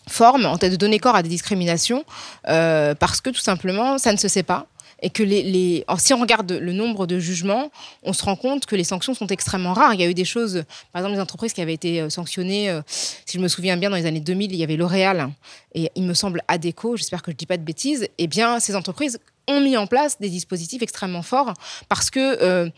[0.07, 2.03] forme, en fait, de donner corps à des discriminations,
[2.47, 4.67] euh, parce que tout simplement, ça ne se sait pas.
[5.03, 5.85] Et que les, les...
[5.99, 7.69] Si on regarde le nombre de jugements,
[8.01, 9.93] on se rend compte que les sanctions sont extrêmement rares.
[9.93, 12.71] Il y a eu des choses, par exemple, des entreprises qui avaient été euh, sanctionnées,
[12.71, 15.29] euh, si je me souviens bien, dans les années 2000, il y avait L'Oréal
[15.75, 18.07] et il me semble Adeco, j'espère que je ne dis pas de bêtises.
[18.17, 21.53] Eh bien, ces entreprises ont mis en place des dispositifs extrêmement forts
[21.89, 22.71] parce que,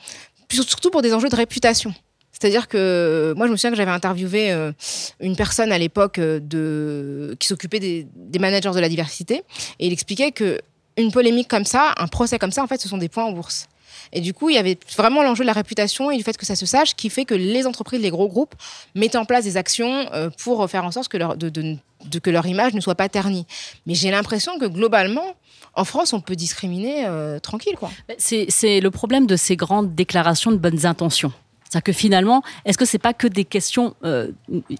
[0.51, 1.93] surtout pour des enjeux de réputation.
[2.39, 4.71] C'est-à-dire que moi, je me souviens que j'avais interviewé euh,
[5.19, 9.43] une personne à l'époque euh, qui s'occupait des, managers de la diversité
[9.79, 10.59] et il expliquait que
[10.97, 13.31] une polémique comme ça, un procès comme ça, en fait, ce sont des points en
[13.31, 13.67] bourse.
[14.13, 16.45] Et du coup, il y avait vraiment l'enjeu de la réputation et du fait que
[16.45, 18.55] ça se sache qui fait que les entreprises, les gros groupes
[18.95, 22.95] mettent en place des actions euh, pour faire en sorte que leur, image ne soit
[22.95, 23.45] pas ternie.
[23.85, 25.35] Mais j'ai l'impression que globalement,
[25.75, 27.75] en France, on peut discriminer euh, tranquille.
[28.17, 31.33] C'est le problème de ces grandes déclarations de bonnes intentions.
[31.69, 34.31] C'est-à-dire que finalement, est-ce que c'est pas que des questions, euh,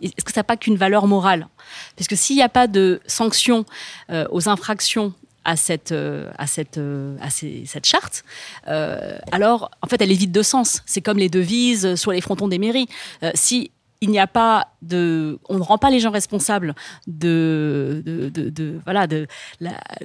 [0.02, 1.48] est-ce que ça n'a pas qu'une valeur morale?
[1.96, 3.64] Parce que s'il n'y a pas de sanctions
[4.10, 5.14] euh, aux infractions
[5.46, 8.24] à cette, euh, à cette, euh, à cette charte,
[8.68, 10.82] euh, alors en fait elle est vide de sens.
[10.88, 12.88] C'est comme les devises sur les frontons des mairies.
[13.24, 13.72] Euh, si
[14.02, 16.74] il n'y a pas de, on ne rend pas les gens responsables
[17.08, 19.28] de, de, de- de- voilà, de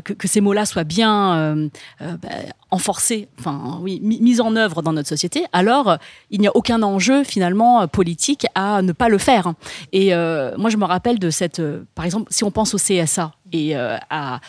[0.03, 1.69] que, ces mots-là soient bien euh,
[2.03, 2.29] euh, bah,
[2.73, 5.45] enforcés, enfin oui, mis, en œuvre dans notre société.
[5.53, 5.99] Alors
[6.31, 9.53] il n'y a aucun enjeu finalement politique à ne pas le faire.
[9.93, 12.79] Et euh, moi je me rappelle de cette, euh, par exemple, si on pense au
[12.79, 14.41] CSA et euh, à,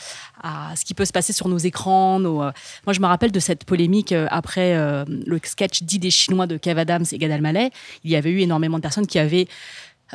[0.76, 2.20] ce qui peut se passer sur nos écrans.
[2.20, 2.52] Euh,
[2.86, 6.58] moi, je me rappelle de cette polémique euh, après le sketch dit des Chinois de
[6.58, 7.70] Kev Adams et Gad Elmaleh.
[8.04, 9.48] Il y avait eu énormément de personnes qui avaient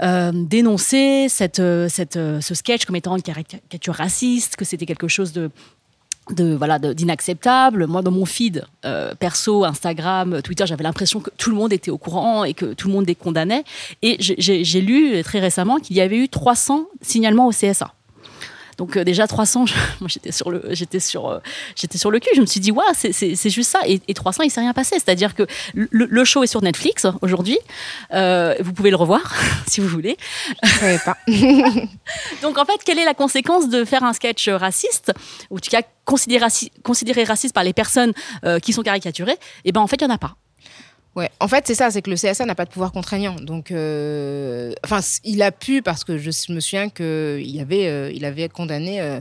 [0.02, 5.50] euh, ce sketch comme étant une caricature raciste, que c'était quelque chose de
[6.36, 7.88] voilà d'inacceptable.
[7.88, 8.64] Moi, dans mon feed
[9.18, 12.86] perso, Instagram, Twitter, j'avais l'impression que tout le monde était au courant et que tout
[12.86, 13.64] le monde les condamnait.
[14.02, 17.92] Et j'ai lu très récemment qu'il y avait eu 300 signalements au CSA.
[18.80, 21.38] Donc euh, déjà 300, je- moi j'étais sur le, j'étais sur, euh,
[21.76, 22.30] j'étais sur le cul.
[22.34, 23.80] Je me suis dit, waouh, c'est- juste ça.
[23.86, 24.94] Et, et 300, il s'est rien passé.
[24.94, 25.42] C'est-à-dire que
[25.74, 27.58] le, le show est sur Netflix aujourd'hui.
[28.14, 29.34] Euh, vous pouvez le revoir
[29.68, 30.16] si vous voulez.
[30.62, 31.18] Je savais pas.
[32.42, 35.12] Donc en fait, quelle est la conséquence de faire un sketch raciste
[35.50, 38.14] ou en tout cas considéré, raci- considéré raciste par les personnes
[38.62, 39.36] qui sont caricaturées?
[39.66, 40.36] Eh ben en fait, il y en a pas.
[41.20, 43.34] Ouais, en fait, c'est ça, c'est que le CSA n'a pas de pouvoir contraignant.
[43.34, 48.48] Donc, euh, enfin, il a pu, parce que je me souviens qu'il avait, euh, avait
[48.48, 49.20] condamné euh,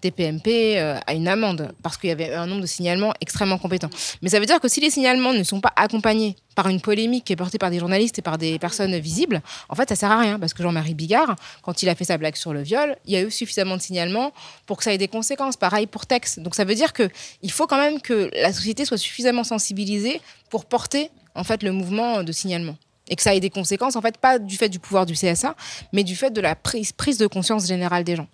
[0.00, 3.90] TPMP à une amende, parce qu'il y avait un nombre de signalements extrêmement compétents.
[4.22, 7.24] Mais ça veut dire que si les signalements ne sont pas accompagnés par une polémique
[7.24, 10.12] qui est portée par des journalistes et par des personnes visibles, en fait, ça sert
[10.12, 10.38] à rien.
[10.38, 13.16] Parce que Jean-Marie Bigard, quand il a fait sa blague sur le viol, il y
[13.16, 14.30] a eu suffisamment de signalements
[14.66, 15.56] pour que ça ait des conséquences.
[15.56, 16.38] Pareil pour Tex.
[16.38, 20.64] Donc, ça veut dire qu'il faut quand même que la société soit suffisamment sensibilisée pour
[20.64, 21.10] porter
[21.40, 22.76] en fait le mouvement de signalement
[23.08, 25.54] et que ça ait des conséquences en fait pas du fait du pouvoir du CSA
[25.92, 28.28] mais du fait de la prise, prise de conscience générale des gens.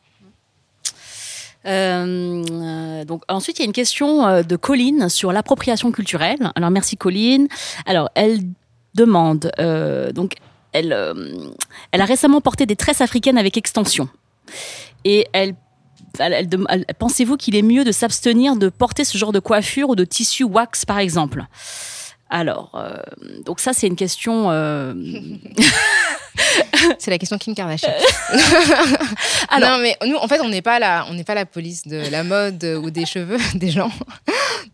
[1.67, 6.39] Euh, donc ensuite, il y a une question euh, de Colline sur l'appropriation culturelle.
[6.55, 7.49] Alors merci Colline.
[7.87, 8.41] Alors elle
[8.95, 10.35] demande euh, donc
[10.73, 11.15] elle euh,
[11.91, 14.09] elle a récemment porté des tresses africaines avec extension
[15.05, 15.55] et elle-
[16.99, 20.45] Pensez-vous qu'il est mieux de s'abstenir de porter ce genre de coiffure ou de tissu
[20.45, 21.45] wax, par exemple?
[22.29, 22.97] Alors, euh,
[23.45, 24.51] donc ça, c'est une question.
[24.51, 24.93] euh,
[26.99, 27.91] C'est la question Kim Kardashian.
[29.49, 31.87] Alors- non mais nous en fait on n'est pas la on n'est pas la police
[31.87, 33.91] de la mode ou des cheveux des gens.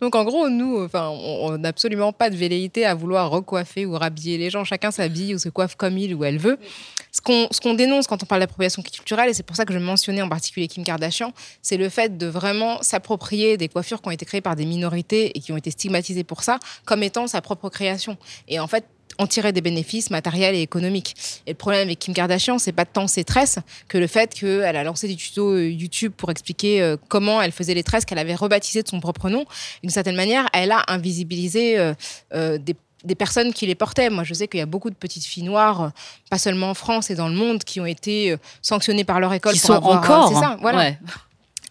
[0.01, 3.93] Donc en gros nous enfin on n'a absolument pas de velléité à vouloir recoiffer ou
[3.97, 4.65] rhabiller les gens.
[4.65, 6.59] Chacun s'habille ou se coiffe comme il ou elle veut.
[7.13, 9.75] Ce qu'on ce qu'on dénonce quand on parle d'appropriation culturelle et c'est pour ça que
[9.75, 14.09] je mentionnais en particulier Kim Kardashian, c'est le fait de vraiment s'approprier des coiffures qui
[14.09, 17.27] ont été créées par des minorités et qui ont été stigmatisées pour ça comme étant
[17.27, 18.17] sa propre création.
[18.49, 18.87] Et en fait
[19.19, 21.15] en tirer des bénéfices matériels et économiques.
[21.47, 24.77] Et le problème avec Kim Kardashian, c'est pas tant ses tresses que le fait qu'elle
[24.77, 28.19] a lancé des tutos euh, YouTube pour expliquer euh, comment elle faisait les tresses qu'elle
[28.19, 29.45] avait rebaptisées de son propre nom.
[29.83, 34.11] D'une certaine manière, elle a invisibilisé euh, des des personnes qui les portaient.
[34.11, 35.89] Moi, je sais qu'il y a beaucoup de petites filles noires, euh,
[36.31, 39.33] pas seulement en France et dans le monde, qui ont été euh, sanctionnées par leur
[39.33, 40.29] école qui pour sont avoir, encore.
[40.29, 40.79] c'est ça, voilà.
[40.79, 40.99] ouais.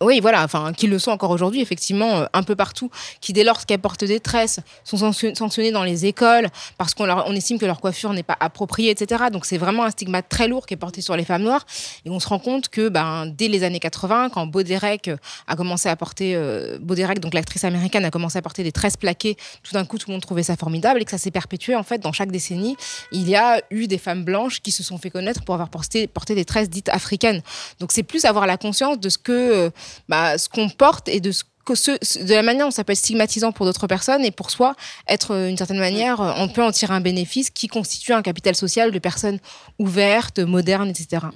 [0.01, 2.89] Oui, voilà, enfin, qui le sont encore aujourd'hui, effectivement, euh, un peu partout,
[3.21, 6.47] qui dès lors qu'elles portent des tresses sont sanction- sanctionnées dans les écoles
[6.79, 9.25] parce qu'on estime que leur coiffure n'est pas appropriée, etc.
[9.31, 11.65] Donc c'est vraiment un stigmate très lourd qui est porté sur les femmes noires.
[12.05, 15.55] Et on se rend compte que ben, dès les années 80, quand Baudérec euh, a
[15.55, 19.73] commencé à porter, euh, donc l'actrice américaine, a commencé à porter des tresses plaquées, tout
[19.73, 21.99] d'un coup tout le monde trouvait ça formidable et que ça s'est perpétué en fait
[21.99, 22.75] dans chaque décennie.
[23.11, 26.07] Il y a eu des femmes blanches qui se sont fait connaître pour avoir porté,
[26.07, 27.41] porté des tresses dites africaines.
[27.79, 29.69] Donc c'est plus avoir la conscience de ce que euh,
[30.10, 32.84] bah, ce qu'on porte et de ce que ce, ce- de la manière dont ça
[32.84, 34.75] peut être stigmatisant pour d'autres personnes et pour soi
[35.08, 38.23] être euh, d'une certaine manière euh, on peut en tirer un bénéfice qui constitue un
[38.23, 39.38] capital social de personnes
[39.77, 41.27] ouvertes modernes etc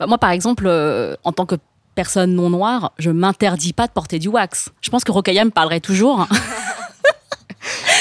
[0.00, 1.54] Bah, moi, par exemple, euh, en tant que
[1.94, 4.68] personne non noire, je m'interdis pas de porter du wax.
[4.80, 6.26] Je pense que Rokaya me parlerait toujours.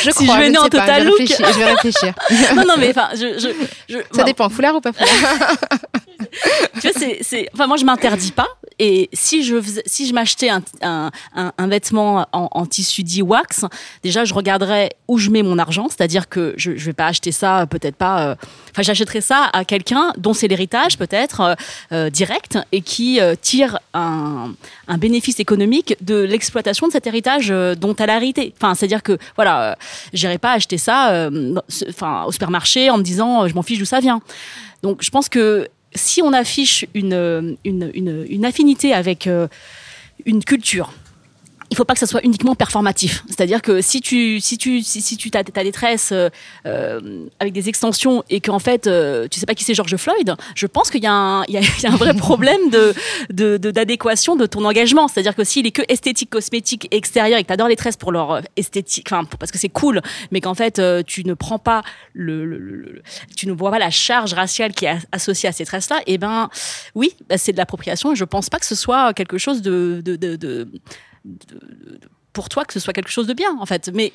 [0.03, 1.17] je Si je venais ne en total look.
[1.19, 2.13] réfléchir, je vais réfléchir
[2.55, 3.49] non, non, mais enfin, je, je,
[3.89, 5.55] je- ça bon, dépend foulard ou pas foulard?
[6.81, 8.47] Tu vois, c'est, enfin, moi, je m'interdis pas.
[8.79, 13.03] Et si je, faisais- si je m'achetais un, un, un, un vêtement en, en tissu
[13.03, 13.65] dit wax,
[14.03, 15.87] déjà, je regarderais où je mets mon argent.
[15.89, 18.29] C'est-à-dire que je, je vais pas acheter ça, peut-être pas.
[18.29, 18.35] euh,
[18.71, 21.53] Enfin, j'achèterais ça à quelqu'un dont c'est l'héritage, peut-être euh,
[21.91, 24.53] euh, direct, et qui euh, tire un,
[24.87, 28.53] un bénéfice économique de l'exploitation de cet héritage dont elle a hérité.
[28.59, 29.73] Enfin, c'est-à-dire que voilà, euh,
[30.13, 31.55] j'irai pas acheter ça, euh,
[31.89, 34.21] enfin, au supermarché en me disant, euh, je m'en fiche d'où ça vient.
[34.81, 39.29] Donc, je pense que si on affiche une, une, une, affinité avec
[40.25, 40.91] une culture,
[41.73, 43.23] il faut pas que ça soit uniquement performatif.
[43.27, 46.29] C'est-à-dire que si tu si tu si, tu as, des tresses euh,
[46.67, 50.35] euh, avec des extensions et qu'en fait euh, tu sais pas qui c'est George Floyd,
[50.55, 52.61] je pense qu'il y, y, y a un vrai problème
[53.31, 55.07] d'adéquation de, ton engagement.
[55.07, 58.11] C'est-à-dire que s'il est que esthétique, cosmétique, extérieur et que tu adores les tresses pour
[58.11, 61.57] leur euh, esthétique, enfin parce que c'est cool, mais qu'en fait euh, tu ne prends
[61.59, 61.81] pas
[62.13, 63.01] le,
[63.35, 66.51] tu ne vois pas la charge raciale qui est associée à ces tresses-là, et ben
[66.93, 68.13] oui, bah, c'est de l'appropriation.
[68.13, 70.03] Et je pense pas que ce soit quelque chose de-
[72.33, 73.89] pour toi que ce soit quelque chose de bien en fait.
[73.93, 74.11] Mais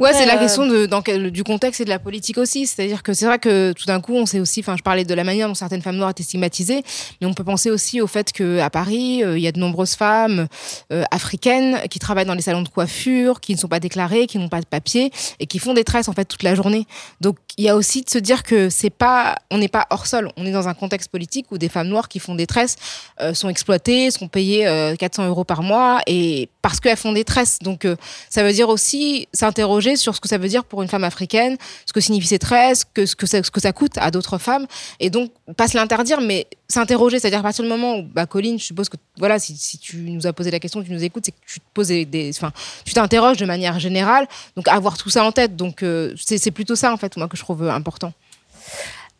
[0.00, 2.66] ouais, c'est la euh, question de, dans du contexte et de la politique aussi.
[2.66, 5.14] C'est-à-dire que c'est vrai que tout d'un coup, on sait aussi, enfin, je parlais de
[5.14, 6.82] la manière dont certaines femmes noires étaient stigmatisées,
[7.20, 9.94] mais on peut penser aussi au fait qu'à Paris, euh, il y a de nombreuses
[9.94, 10.48] femmes
[10.92, 14.38] euh, africaines qui travaillent dans les salons de coiffure, qui ne sont pas déclarées, qui
[14.38, 16.86] n'ont pas de papier et qui font des tresses en fait toute la journée.
[17.20, 20.06] Donc, il y a aussi de se dire que c'est pas, on n'est pas hors
[20.06, 20.30] sol.
[20.36, 22.76] On est dans un contexte politique où des femmes noires qui font des tresses
[23.20, 27.24] euh, sont exploitées, sont payées euh, 400 euros par mois et parce qu'elles font des
[27.24, 27.58] tresses.
[27.60, 27.86] Donc,
[28.30, 31.56] ça veut dire aussi s'interroger sur ce que ça veut dire pour une femme africaine,
[31.86, 34.38] ce que signifie ces tresses, que, ce, que ça, ce que ça coûte à d'autres
[34.38, 34.66] femmes.
[35.00, 37.18] Et donc, pas se l'interdire, mais s'interroger.
[37.18, 40.26] C'est-à-dire à partir du moment où, bah, Colline, je suppose que, voilà, si, tu nous
[40.26, 42.52] as posé la question, tu nous écoutes, c'est que tu te poses des, enfin,
[42.84, 44.26] tu t'interroges de manière générale.
[44.56, 45.56] Donc, avoir tout ça en tête.
[45.56, 48.12] Donc, euh, c'est plutôt ça, en fait, moi, que je trouve important.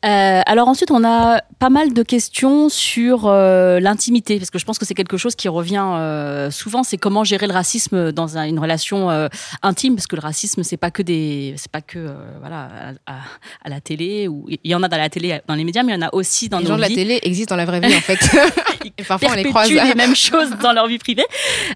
[0.05, 4.65] Euh, alors ensuite, on a pas mal de questions sur euh, l'intimité, parce que je
[4.67, 6.83] pense que c'est quelque chose qui revient euh, souvent.
[6.83, 9.29] C'est comment gérer le racisme dans un- une relation euh,
[9.63, 12.69] intime, parce que le racisme, c'est pas que des, c'est pas que euh, voilà
[13.07, 13.19] à, à-
[13.65, 15.93] à la télé ou il y en a dans la télé, dans les médias, mais
[15.93, 17.65] il y en a aussi dans Les nos gens de la télé existent dans la
[17.65, 18.21] vraie vie, en fait.
[18.99, 19.71] Et parfois, on les croise.
[19.71, 21.25] les mêmes choses dans leur vie privée.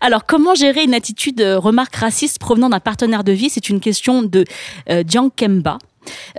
[0.03, 3.49] Alors, comment gérer une attitude euh, remarque raciste provenant d'un partenaire de vie?
[3.49, 4.45] C'est une question de
[4.91, 5.79] euh, Jiang Kemba.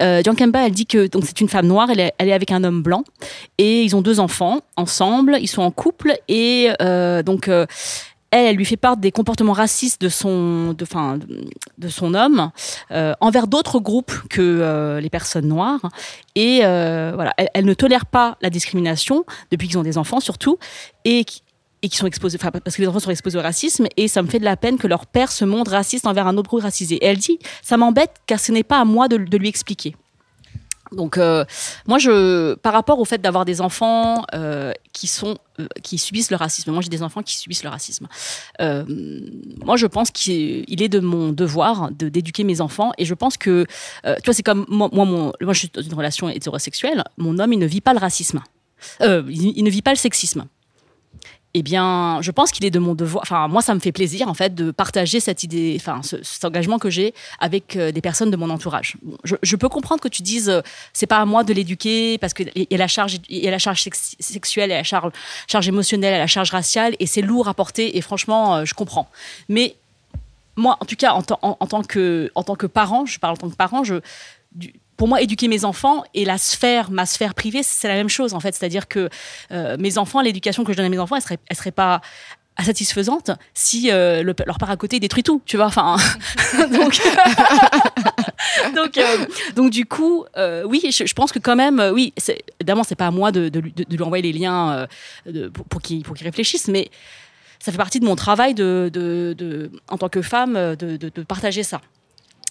[0.02, 2.64] Euh, Kemba, elle dit que donc c'est une femme noire, elle est, est avec un
[2.64, 3.04] homme blanc
[3.58, 7.66] et ils ont deux enfants ensemble, ils sont en couple et euh, donc euh,
[8.32, 11.18] elle, elle lui fait part des comportements racistes de son, de, enfin,
[11.78, 12.52] de son homme
[12.92, 15.82] euh, envers d'autres groupes que les personnes noires.
[16.36, 20.60] Et voilà, elle, elle ne tolère pas la discrimination depuis qu'ils ont des enfants surtout
[21.06, 21.26] et
[21.82, 24.22] et qui sont exposés, enfin, parce que les enfants sont exposés au racisme, et ça
[24.22, 26.62] me fait de la peine que leur père se montre raciste envers un autre groupe
[26.62, 26.96] racisé.
[26.96, 29.96] Et elle dit, ça m'embête car ce n'est pas à moi de, lui expliquer.
[30.92, 31.46] Donc, euh,
[31.86, 36.32] moi, je, par rapport au fait d'avoir des enfants euh, qui sont, euh, qui subissent
[36.32, 38.08] le racisme, moi j'ai des enfants qui subissent le racisme.
[38.60, 43.14] Moi, je pense qu'il il est de mon devoir de d'éduquer mes enfants, et je
[43.14, 43.66] pense que,
[44.04, 47.04] tu vois, c'est comme moi, moi, mon, moi, je suis dans une relation hétérosexuelle.
[47.18, 48.42] Mon homme, il ne vit pas le racisme.
[49.00, 50.48] Il ne vit pas le sexisme.
[51.56, 53.24] Eh bien, je pense qu'il est de mon devoir.
[53.24, 56.46] Enfin, moi, ça me fait plaisir en fait de partager cette idée, enfin, ce- cet
[56.46, 58.98] engagement que j'ai avec euh, des personnes de mon entourage.
[59.02, 60.62] Bon, je, peux comprendre que tu dises, euh,
[60.94, 63.52] c'est pas à moi de l'éduquer parce qu'il y a la charge, il y a
[63.52, 66.52] la charge sex- sexuelle, il y a la charge, émotionnelle, il y a la charge
[66.52, 67.98] raciale, et c'est lourd à porter.
[67.98, 69.10] Et franchement, euh, je comprends.
[69.48, 69.76] Mais
[70.56, 71.40] moi, en tout cas, en, tant-
[71.84, 73.96] que, en tant que parent, je parle en tant que parent, je,
[75.00, 78.34] pour moi, éduquer mes enfants et la sphère, ma sphère privée, c'est la même chose
[78.34, 78.54] en fait.
[78.54, 79.10] C'est-à-dire que
[79.50, 82.02] euh, mes enfants, l'éducation que je donne à mes enfants, elle serait, elle serait pas
[82.62, 85.68] satisfaisante si euh, le- leur père à côté détruit tout, tu vois.
[85.68, 85.96] Enfin,
[86.74, 87.00] donc,
[88.76, 90.26] donc, euh, donc du coup,
[90.66, 92.14] oui, je, pense que quand même, oui,
[92.60, 94.86] évidemment, c'est pas à moi de, lui, envoyer les liens
[95.26, 96.90] de- pour, pour qu'il réfléchisse, mais
[97.60, 101.80] ça fait partie de mon travail de, en tant que femme de partager ça.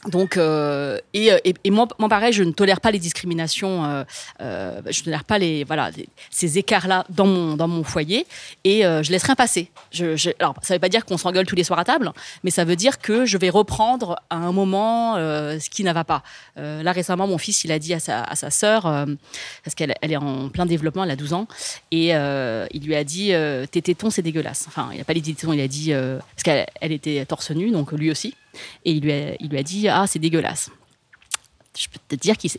[0.07, 4.05] Donc, euh, et, et, et moi, pareil, je ne tolère pas les discriminations, euh,
[4.41, 5.91] euh, je ne tolère pas les, voilà,
[6.31, 8.25] ces écarts-là dans mon, dans mon foyer,
[8.63, 9.73] et euh, je laisse rien passer.
[9.91, 12.13] Je, je- alors, ça ne veut pas dire qu'on s'engueule tous les soirs à table,
[12.45, 15.93] mais ça veut dire que je vais reprendre à un moment euh, ce qui ne
[15.93, 16.23] va pas.
[16.59, 19.05] Euh, là, récemment, mon fils, il a dit à sa, à sa sœur, euh,
[19.65, 21.49] parce qu'elle elle est en plein développement, elle a 12 ans,
[21.91, 24.67] et euh, il lui a dit euh, Tes tétons, c'est dégueulasse.
[24.69, 25.93] Enfin, il n'a pas dit tétons, il a dit.
[25.93, 28.35] euh, parce qu'elle elle était torse nu, donc lui aussi.
[28.85, 30.71] Et il lui a, dit Ah, c'est dégueulasse.
[31.79, 32.51] Je peux te dire qu'il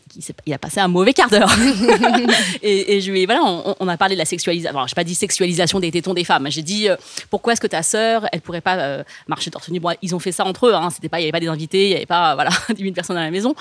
[0.45, 1.51] il a passé un mauvais quart d'heure.
[2.61, 4.77] et, et je lui ai- voilà, on, on a parlé de la sexualisation.
[4.77, 6.47] Enfin, je n'ai pas dit sexualisation des tétons des femmes.
[6.49, 6.95] J'ai dit euh,
[7.29, 9.79] pourquoi est-ce que ta sœur, elle pourrait pas euh, marcher torse nu?
[9.79, 10.73] Bon, ils ont fait ça entre eux.
[10.73, 12.81] Hein, C'était pas, il n'y avait pas des invités, il n'y avait pas voilà 10
[12.81, 13.55] 000 personnes à la maison.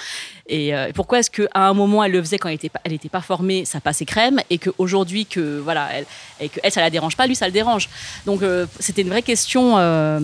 [0.49, 2.92] Et euh, pourquoi est-ce qu'à un moment elle le faisait quand elle n'était pas, elle
[2.92, 6.07] était pas formée, ça passait crème, et qu'aujourd'hui que voilà, elle,
[6.40, 7.88] et que elle, ça la dérange pas, lui ça le dérange?
[8.27, 10.18] Donc euh, c'était une vraie question euh,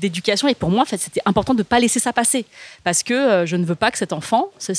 [0.00, 2.44] d'éducation et pour moi en fait c'était important de pas laisser ça passer
[2.82, 4.72] parce que euh, je ne veux pas que cet enfant, ce,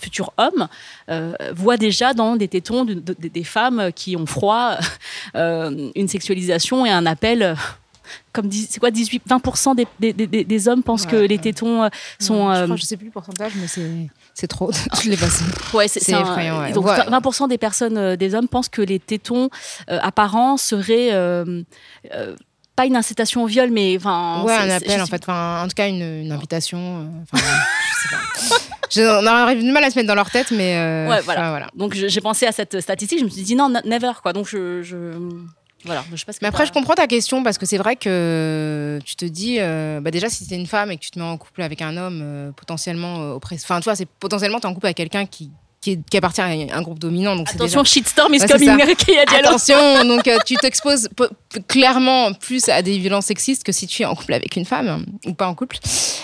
[0.00, 0.68] futur homme,
[1.10, 4.76] euh, voit déjà dans des tétons de- de- des femmes qui ont froid
[5.36, 7.42] euh, une sexualisation et un appel.
[7.42, 7.54] euh,
[8.32, 11.84] Comme c'est quoi 18 20% des, des, des- des hommes pensent que Ouais, les tétons
[11.84, 13.66] euh, sont je, euh, crois, je sais plus le pourcentage, mais
[14.34, 14.70] c'est trop.
[15.02, 15.44] je l'ai passé.
[15.72, 16.70] Ouais, c'est un- effrayant.
[16.72, 16.96] Donc Ouais.
[16.96, 19.48] 20% des personnes, euh, des hommes pensent que les tétons
[19.90, 21.62] euh, apparents seraient euh,
[22.12, 22.34] euh,
[22.76, 24.42] pas une incitation au viol, mais enfin.
[24.44, 25.22] Ouais, un appel, en fait.
[25.22, 26.78] Enfin, en tout cas, une, une invitation.
[27.00, 27.04] euh,
[27.34, 27.38] je
[28.08, 28.56] sais pas.
[28.90, 30.76] Je- On aurait du mal à se mettre dans leur tête, mais.
[30.76, 31.50] euh, Ouais, voilà.
[31.50, 31.66] voilà.
[31.74, 34.32] Donc j'ai pensé à cette statistique, je me suis dit non, never quoi.
[34.32, 35.18] Donc je, je-
[35.84, 37.76] voilà, je sais pas ce que Mais après, je comprends ta question parce que c'est
[37.78, 41.10] vrai que tu te dis, euh, bah déjà, si t'es une femme et que tu
[41.10, 44.66] te mets en couple avec un homme potentiellement oppressé, enfin, tu vois, c'est potentiellement t'es
[44.66, 45.50] en couple avec quelqu'un qui,
[45.82, 47.36] qui, est- qui appartient à un groupe dominant.
[47.36, 47.92] Donc Attention, déjà...
[47.92, 48.68] shitstorm is Ouais, coming.
[49.38, 51.26] Attention, donc euh, tu t'exposes po-
[51.68, 54.88] clairement plus à des violences sexistes que si tu es en couple avec une femme
[54.88, 55.78] hein, ou pas en couple.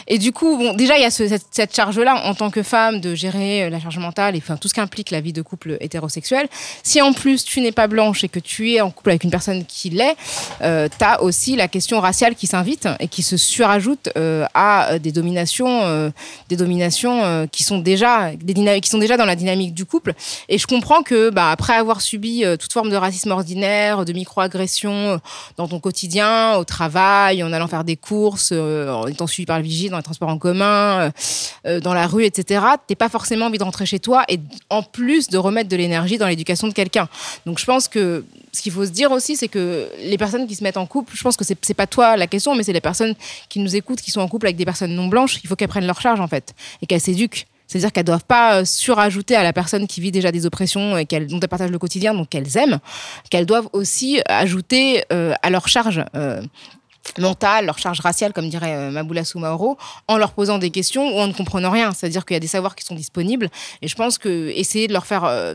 [0.07, 2.63] Et du coup, bon, déjà il y a ce- cette, cette charge-là en tant que
[2.63, 5.43] femme de gérer euh, la charge mentale et enfin tout ce qu'implique la vie de
[5.43, 6.49] couple hétérosexuel.
[6.83, 9.31] Si en plus tu n'es pas blanche et que tu es en couple avec une
[9.31, 10.17] personne qui l'est,
[10.63, 14.93] euh, tu as aussi la question raciale qui s'invite et qui se surajoute euh, à
[14.93, 16.13] euh, des dominations,
[16.49, 20.15] des dominations qui sont déjà des qui sont déjà dans la dynamique du couple.
[20.49, 24.13] Et je comprends que bah, après avoir subi euh, toute forme de racisme ordinaire, de
[24.13, 25.17] microagressions euh,
[25.57, 29.59] dans ton quotidien, au travail, en allant faire des courses, euh, en étant suivi par
[29.59, 31.11] le vigile dans les transports en commun,
[31.83, 34.39] dans la rue, etc., t'es pas forcément envie de rentrer chez toi et
[34.71, 37.09] en plus de remettre de l'énergie dans l'éducation de quelqu'un.
[37.47, 40.55] Donc je pense que ce qu'il faut se dire aussi, c'est que les personnes qui
[40.55, 42.81] se mettent en couple, je pense que c'est pas toi la question, mais c'est les
[42.81, 43.15] personnes
[43.49, 45.69] qui nous écoutent, qui sont en couple avec des personnes non blanches, il faut qu'elles
[45.69, 49.53] prennent leur charge en fait et qu'elles s'éduquent C'est-à-dire qu'elles doivent pas surajouter à la
[49.53, 52.79] personne qui vit déjà des oppressions et dont elles partagent le quotidien, donc qu'elles aiment,
[53.31, 56.03] qu'elles doivent aussi ajouter à leur charge
[57.19, 61.21] mentale, leur charge raciale, comme dirait euh, Maboula Soumaoro, en leur posant des questions ou
[61.21, 61.93] en ne comprenant rien.
[61.93, 63.49] C'est-à-dire qu'il y a des savoirs qui sont disponibles.
[63.81, 65.55] Et je pense que essayer de leur faire, euh,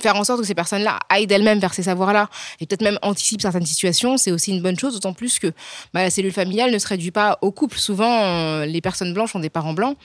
[0.00, 2.28] faire en sorte que ces personnes-là aillent d'elles-mêmes vers ces savoirs-là
[2.60, 5.48] et peut-être même anticipent certaines situations, c'est aussi une bonne chose, d'autant plus que
[5.94, 7.78] bah, la cellule familiale ne se réduit pas au couple.
[7.78, 9.96] Souvent, euh, les personnes blanches ont des parents blancs.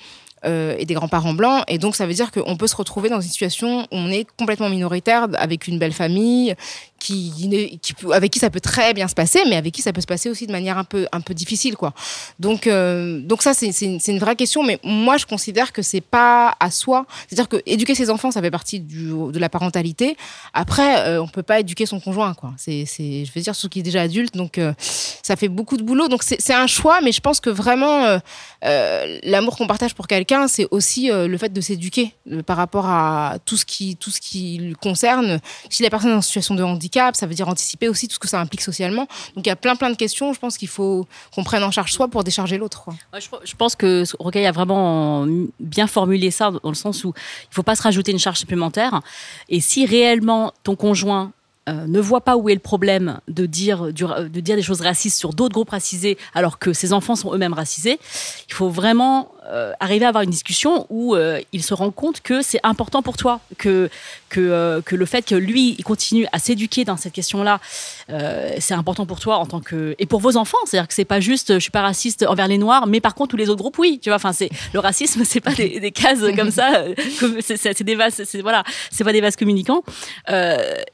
[0.45, 1.63] Euh, et des grands-parents blancs.
[1.69, 4.27] Et donc, ça veut dire qu'on peut se retrouver dans une situation où on est
[4.37, 6.53] complètement minoritaire, avec une belle famille,
[7.03, 7.79] qui,
[8.11, 10.29] avec qui ça peut très bien se passer, mais avec qui ça peut se passer
[10.29, 11.93] aussi de manière un peu, un peu difficile, quoi.
[12.39, 16.01] Donc, euh, donc ça, c'est une, une, vraie question, mais moi, je considère que c'est
[16.01, 17.05] pas à soi.
[17.27, 20.15] C'est-à-dire que éduquer ses enfants, ça fait partie du, de la parentalité.
[20.53, 22.53] Après, euh, on peut pas éduquer son conjoint, quoi.
[22.57, 24.73] C'est, je veux dire, ce qui est déjà adulte, donc euh,
[25.23, 26.07] ça fait beaucoup de boulot.
[26.07, 28.19] Donc, c'est un choix, mais je pense que vraiment,
[29.23, 32.13] l'amour qu'on partage pour quelqu'un, c'est aussi le fait de s'éduquer
[32.45, 35.39] par rapport à tout ce qui, tout ce qui concerne.
[35.69, 38.19] Si la personne est en situation de handicap, ça veut dire anticiper aussi tout ce
[38.19, 39.07] que ça implique socialement.
[39.35, 41.71] Donc il y a plein plein de questions, je pense qu'il faut qu'on prenne en
[41.71, 42.89] charge soi pour décharger l'autre.
[43.19, 45.25] je, pense que Rocaille a vraiment
[45.59, 48.39] bien formulé ça dans le sens où il ne faut pas se rajouter une charge
[48.39, 49.01] supplémentaire.
[49.49, 51.31] Et si réellement ton conjoint
[51.69, 55.17] euh, ne voit pas où est le problème de dire, de dire des choses racistes
[55.17, 57.99] sur d'autres groupes racisés alors que ses enfants sont eux-mêmes racisés,
[58.49, 62.19] il faut vraiment euh, arriver à avoir une discussion où euh, il se rend compte
[62.19, 63.89] que c'est important pour toi, que,
[64.27, 67.61] que, que le fait que lui, il continue à s'éduquer dans cette question-là,
[68.59, 69.95] c'est important pour toi en tant que...
[69.99, 72.57] Et pour vos enfants, c'est-à-dire que c'est pas juste, je suis pas raciste envers les
[72.57, 74.31] Noirs, mais par contre tous les autres groupes, oui, tu vois, enfin,
[74.73, 76.83] le racisme, c'est pas des, cases comme ça,
[77.39, 79.83] c'est, des vases, voilà, c'est pas des vases communicants.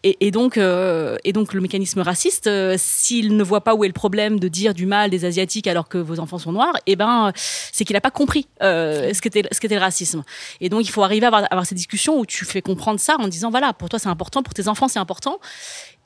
[0.03, 3.93] Et, donc, et donc le mécanisme raciste, euh, s'il ne voit pas où est le
[3.93, 7.31] problème de dire du mal des asiatiques alors que vos enfants sont noirs, eh ben
[7.35, 10.23] c'est qu'il n'a pas compris euh, ce qu'était le racisme.
[10.61, 13.15] Et donc il faut arriver à avoir, avoir, ces discussions où tu fais comprendre ça
[13.19, 15.39] en disant voilà pour toi c'est important, pour tes enfants c'est important,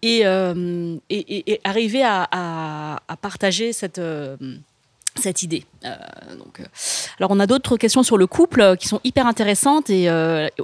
[0.01, 0.97] et, euh,
[1.63, 4.01] arriver à, partager cette
[5.21, 5.65] cette idée.
[5.85, 5.89] Euh,
[6.37, 6.65] donc, euh,
[7.19, 10.09] alors on a d'autres questions sur le couple euh, qui sont hyper intéressantes et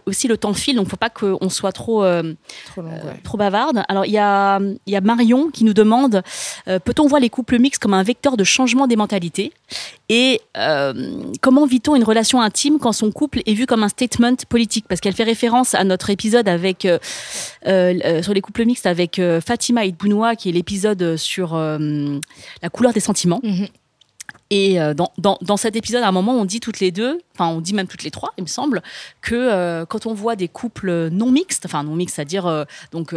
[0.06, 2.04] aussi le temps file, donc faut pas qu'on soit trop
[3.24, 3.84] trop, bavarde.
[3.88, 6.22] Alors il y a il y a Marion qui nous demande
[6.66, 9.54] peut-on voir les couples mixtes comme un vecteur de changement des mentalités
[10.10, 10.42] et
[11.42, 14.86] comment vit-on une relation intime quand son couple est vu comme un statement politique?
[14.88, 16.88] Parce qu'elle fait référence à notre épisode avec
[17.66, 23.40] sur les couples mixtes avec Fatima Idbounoua qui est l'épisode sur la couleur des sentiments.
[23.44, 23.68] Mhm.
[24.50, 27.20] Et euh, dans, dans, dans, cet épisode, à un moment, on dit toutes les deux,
[27.36, 28.82] enfin, on dit même toutes les trois, il me semble,
[29.22, 33.14] que euh, quand on voit des couples non mixtes, enfin non mixtes, c'est-à-dire euh, donc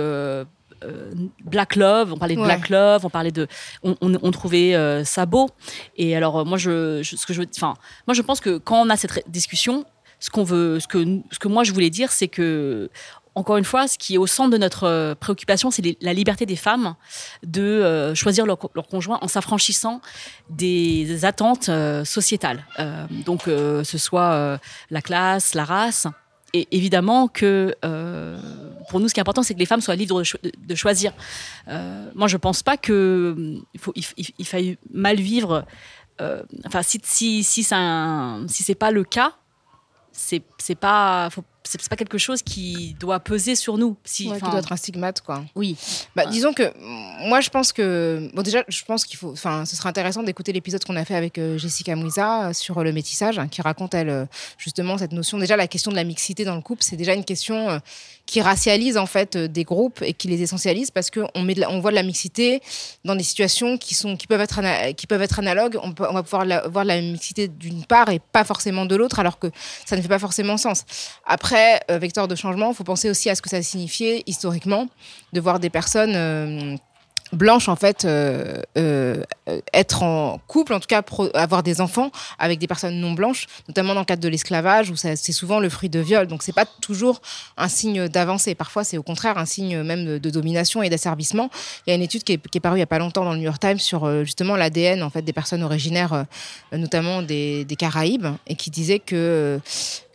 [1.45, 3.47] Black Love, on parlait de Black Love, on parlait de,
[3.83, 5.49] on, on, trouvait ça beau.
[5.97, 7.74] Et alors moi, je, ce que je, enfin,
[8.07, 9.85] moi, je pense que quand on a cette discussion,
[10.18, 12.91] ce qu'on veut, ce que, ce que moi je voulais dire, c'est que
[13.35, 16.45] encore une fois, ce qui est au centre de notre euh, préoccupation, c'est la liberté
[16.45, 16.95] des femmes
[17.43, 20.01] de euh, choisir leur, conjoint en s'affranchissant
[20.51, 22.64] des attentes euh, sociétales.
[23.24, 24.61] donc, ce soit
[24.91, 26.07] la classe, la race.
[26.55, 27.74] Et évidemment que
[28.91, 31.12] pour nous, ce qui est important, c'est que les femmes soient libres de, choisir.
[32.14, 35.64] moi, je ne pense pas qu'il faut, il, faille mal vivre.
[36.66, 39.33] enfin, si, si, si, pas le cas,
[40.12, 43.97] c'est pas faut c'est pas quelque chose qui doit peser sur nous.
[44.05, 45.45] Si, qui doit être un stigmate, quoi.
[45.55, 45.77] Oui.
[46.17, 46.73] Bah, disons que
[47.29, 49.33] moi, je pense que bon, déjà, je pense qu'il faut.
[49.33, 52.83] Enfin, ce serait intéressant d'écouter l'épisode qu'on a fait avec euh, Jessica Mouisa euh, sur
[52.83, 54.25] le métissage, hein, qui raconte elle euh,
[54.59, 55.39] justement cette notion.
[55.39, 57.81] Déjà, la question de la mixité dans le couple, c'est déjà une question
[58.33, 61.97] qui racialise en fait des groupes et qui les essentialise parce que on voit de
[61.97, 62.62] la mixité
[63.05, 63.95] dans des situations qui
[64.26, 65.78] peuvent être, analogues.
[65.83, 69.49] On, va pouvoir voir la mixité d'une part et pas forcément de l'autre, alors que
[69.85, 70.85] ça ne fait pas forcément sens.
[71.26, 74.89] Après euh, vecteur de changement, faut penser aussi à ce que ça signifiait historiquement
[75.35, 76.76] de voir des personnes euh,
[77.33, 78.62] blanches en fait euh,
[79.72, 81.03] être en couple, en tout cas
[81.35, 84.97] avoir des enfants avec des personnes non blanches, notamment dans le cadre de l'esclavage où
[84.97, 86.26] c'est souvent le fruit de viol.
[86.26, 87.20] Donc c'est pas toujours
[87.57, 88.55] un signe d'avancée.
[88.55, 91.51] Parfois c'est au contraire un signe même de, domination et d'asservissement.
[91.87, 93.39] Il y a une étude qui est, parue il y a pas longtemps dans le
[93.39, 96.24] New York Times sur justement l'ADN en fait des personnes originaires,
[96.72, 99.61] notamment des, des, Caraïbes, et qui disait que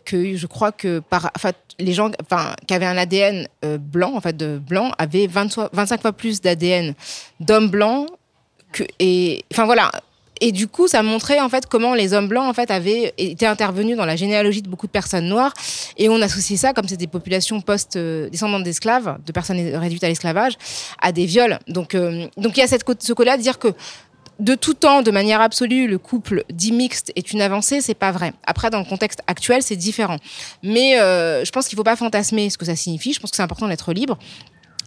[0.08, 4.12] que je crois que par, enfin, les gens enfin, qui avaient un ADN euh, blanc,
[4.14, 6.94] en fait, de blanc, avaient 25 fois plus d'ADN
[7.40, 8.08] d'hommes blancs
[8.72, 9.90] que, et, enfin voilà.
[10.40, 13.44] Et du coup, ça montrait en fait comment les hommes blancs en fait avaient été
[13.44, 15.52] intervenus dans la généalogie de beaucoup de personnes noires,
[15.96, 20.04] et on associait ça, comme c'est des populations post euh, descendantes d'esclaves, de personnes réduites
[20.04, 20.54] à l'esclavage,
[21.02, 21.58] à des viols.
[21.68, 23.68] Donc, euh, donc il y a cette ce côté-là de dire que
[24.38, 28.12] de tout temps, de manière absolue, le couple dit mixte est une avancée, c'est pas
[28.12, 28.32] vrai.
[28.46, 30.16] Après, dans le contexte actuel, c'est différent.
[30.62, 33.12] Mais euh, je pense qu'il faut pas fantasmer ce que ça signifie.
[33.12, 34.16] Je pense que c'est important d'être libre.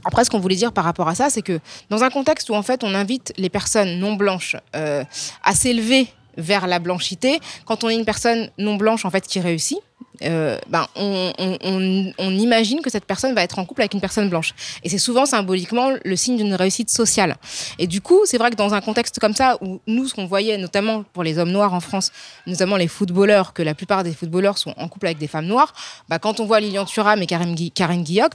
[0.05, 2.55] Après, ce qu'on voulait dire par rapport à ça, c'est que dans un contexte où
[2.55, 5.03] en fait on invite les personnes non blanches euh,
[5.43, 9.39] à s'élever vers la blanchité, quand on est une personne non blanche en fait qui
[9.39, 9.79] réussit,
[10.23, 14.53] euh, ben, on, imagine que cette personne va être en couple avec une personne blanche.
[14.83, 17.35] Et c'est souvent symboliquement le signe d'une réussite sociale.
[17.77, 20.25] Et du coup, c'est vrai que dans un contexte comme ça, où nous, ce qu'on
[20.25, 22.11] voyait, notamment pour les hommes noirs en France,
[22.47, 25.73] notamment les footballeurs, que la plupart des footballeurs sont en couple avec des femmes noires,
[26.09, 27.71] bah, quand on voit Lilian Thuram et Karen, Gui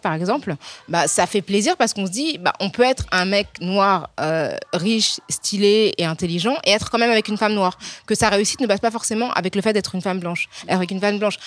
[0.02, 0.56] par exemple,
[0.88, 4.10] bah, ça fait plaisir parce qu'on se dit, bah, on peut être un mec noir,
[4.20, 7.78] euh, riche, stylé et intelligent, et être quand même avec une femme noire.
[8.06, 10.90] Que sa réussite ne passe pas forcément avec le fait d'être une femme blanche, avec
[10.90, 11.38] une femme blanche.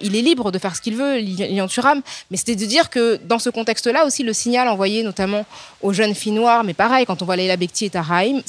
[0.00, 3.18] Il est libre de faire ce qu'il veut, Lilian Thuram, mais c'était de dire que
[3.24, 5.44] dans ce contexte-là aussi, le signal envoyé notamment
[5.82, 8.42] aux jeunes filles noires, mais pareil, quand on voit Leila Bekti et Tahraim,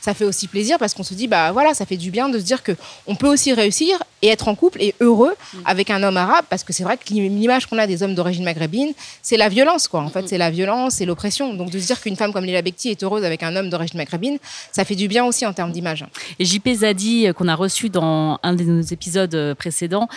[0.00, 2.38] ça fait aussi plaisir parce qu'on se dit, bah voilà, ça fait du bien de
[2.38, 2.72] se dire que
[3.06, 5.34] on peut aussi réussir et être en couple et heureux
[5.64, 8.44] avec un homme arabe, parce que c'est vrai que l'image qu'on a des hommes d'origine
[8.44, 8.92] maghrébine,
[9.22, 10.00] c'est la violence, quoi.
[10.00, 11.54] En fait, c'est la violence et l'oppression.
[11.54, 13.98] Donc de se dire qu'une femme comme Leila Bekti est heureuse avec un homme d'origine
[13.98, 14.38] maghrébine,
[14.72, 16.04] ça fait du bien aussi en termes d'image.
[16.38, 20.08] Et JP Zadi, qu'on a reçu dans un de nos épisodes précédents,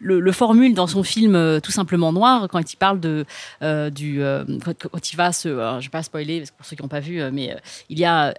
[0.00, 3.24] le formule dans son film euh, tout simplement noir quand il parle de
[3.62, 6.82] euh, euh, quand, il va se je vais pas spoiler parce que pour ceux qui
[6.82, 7.56] n'ont pas vu mais
[7.88, 8.34] il y a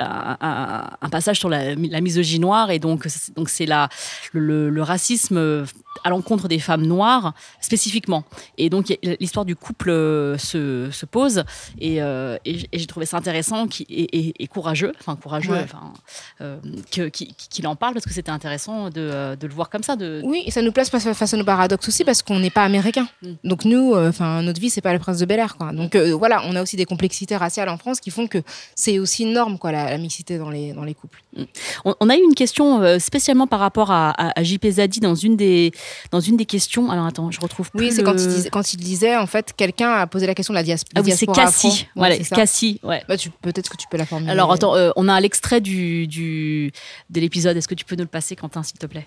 [0.00, 3.88] un, passage sur la, la misogynie noire et donc donc c'est la
[4.32, 5.64] le, racisme
[6.02, 8.24] à l'encontre des femmes noires spécifiquement
[8.58, 9.90] et donc l'histoire du couple
[10.38, 11.44] se, se pose
[11.80, 15.64] et, et, et j'ai trouvé ça intéressant qui, et, et, et, courageux enfin courageux ouais.
[15.64, 15.92] enfin
[16.90, 20.20] qu'il qu en parle parce que c'était intéressant de, de, le voir comme ça de
[20.24, 23.06] oui et ça nous place face à nos paradoxes aussi parce qu'on n'est pas américain.
[23.22, 23.32] Mm.
[23.44, 25.72] Donc nous, enfin, euh, notre vie, c'est pas le prince de Bel Air, quoi.
[25.72, 28.38] Donc euh, voilà, on a aussi des complexités raciales en France qui font que
[28.74, 31.22] c'est aussi une norme, quoi, la, la, mixité dans les dans les couples.
[31.36, 31.42] Mm.
[31.84, 35.00] On, on, a eu une question euh, spécialement par rapport à, à, à, JP Zadi
[35.00, 35.72] dans une des
[36.10, 36.90] dans une des questions.
[36.90, 37.70] Alors attends, je retrouve.
[37.74, 38.04] Oui, c'est le...
[38.04, 40.62] quand il disait, quand il disait en fait, quelqu'un a posé la question de la,
[40.62, 41.34] dias ah, oui, diaspora.
[41.34, 41.86] c'est Cassie.
[41.94, 42.80] Voilà, Cassie.
[42.82, 43.02] Ouais.
[43.08, 44.30] Bah, peut-être que tu peux la formuler.
[44.30, 46.72] Alors attends, euh, on a l'extrait du, du
[47.10, 47.56] de l'épisode.
[47.56, 49.06] Est-ce que tu peux nous le passer, Quentin, s'il te plaît?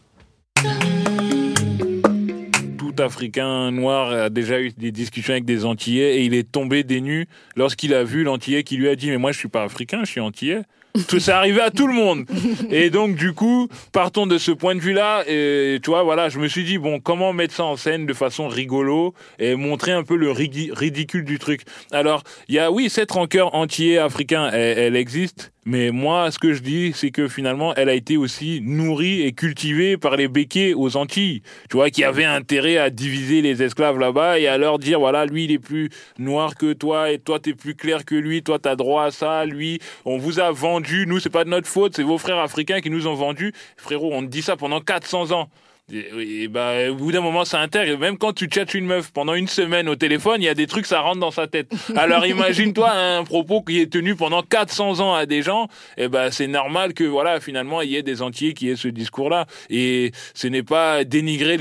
[2.99, 7.01] africain noir a déjà eu des discussions avec des Antillais et il est tombé des
[7.01, 10.01] nues lorsqu'il a vu l'Antillais qui lui a dit mais moi je suis pas africain,
[10.03, 10.61] je suis Antillais.
[11.07, 12.25] Tout ça arrivait à tout le monde.
[12.69, 16.39] Et donc du coup, partons de ce point de vue-là, et tu vois, voilà, je
[16.39, 20.03] me suis dit bon, comment mettre ça en scène de façon rigolo et montrer un
[20.03, 21.61] peu le ridicule du truc.
[21.91, 25.51] Alors, il y a oui, cette rancœur entier africain, elle, elle existe.
[25.69, 29.33] Mais moi, ce que je dis, c'est que finalement, elle a été aussi nourrie et
[29.33, 31.41] cultivée par les béquets aux Antilles.
[31.69, 35.25] Tu vois, qui avaient intérêt à diviser les esclaves là-bas et à leur dire, voilà,
[35.25, 35.89] lui, il est plus
[36.19, 39.43] noir que toi et toi, t'es plus clair que lui, toi, t'as droit à ça,
[39.43, 42.81] lui, on vous a vendu, nous, c'est pas de notre faute, c'est vos frères africains
[42.81, 43.53] qui nous ont vendu.
[43.77, 45.49] Frérot, on te dit ça pendant 400 ans.
[45.89, 47.97] Et bah, au bout d'un moment, ça intègre.
[47.97, 50.67] Même quand tu chattes une meuf pendant une semaine au téléphone, il y a des
[50.67, 51.71] trucs, ça rentre dans sa tête.
[51.95, 55.69] Alors imagine-toi un propos qui est tenu pendant 400 ans à des gens.
[55.95, 58.89] Et ben, c'est normal que voilà, finalement, il y ait des entiers qui aient ce
[58.89, 59.45] discours-là.
[59.69, 61.57] Et ce n'est pas dénigrer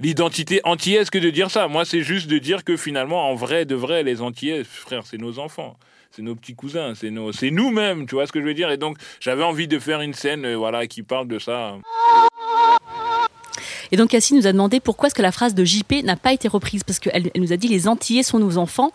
[0.00, 1.68] l'identité antillaise que de dire ça.
[1.68, 5.18] Moi, c'est juste de dire que finalement, en vrai, de vrai, les antillais, frère, c'est
[5.18, 5.76] nos enfants
[6.14, 8.70] c'est nos petits cousins, c'est nos, c'est nous-mêmes, tu vois ce que je veux dire?
[8.70, 11.74] Et donc, j'avais envie de faire une scène, euh, voilà, qui parle de ça.
[13.90, 16.32] Et donc Cassie nous a demandé pourquoi est-ce que la phrase de JP n'a pas
[16.32, 16.82] été reprise?
[16.84, 18.92] Parce qu'elle elle nous a dit les Antillais sont nos enfants.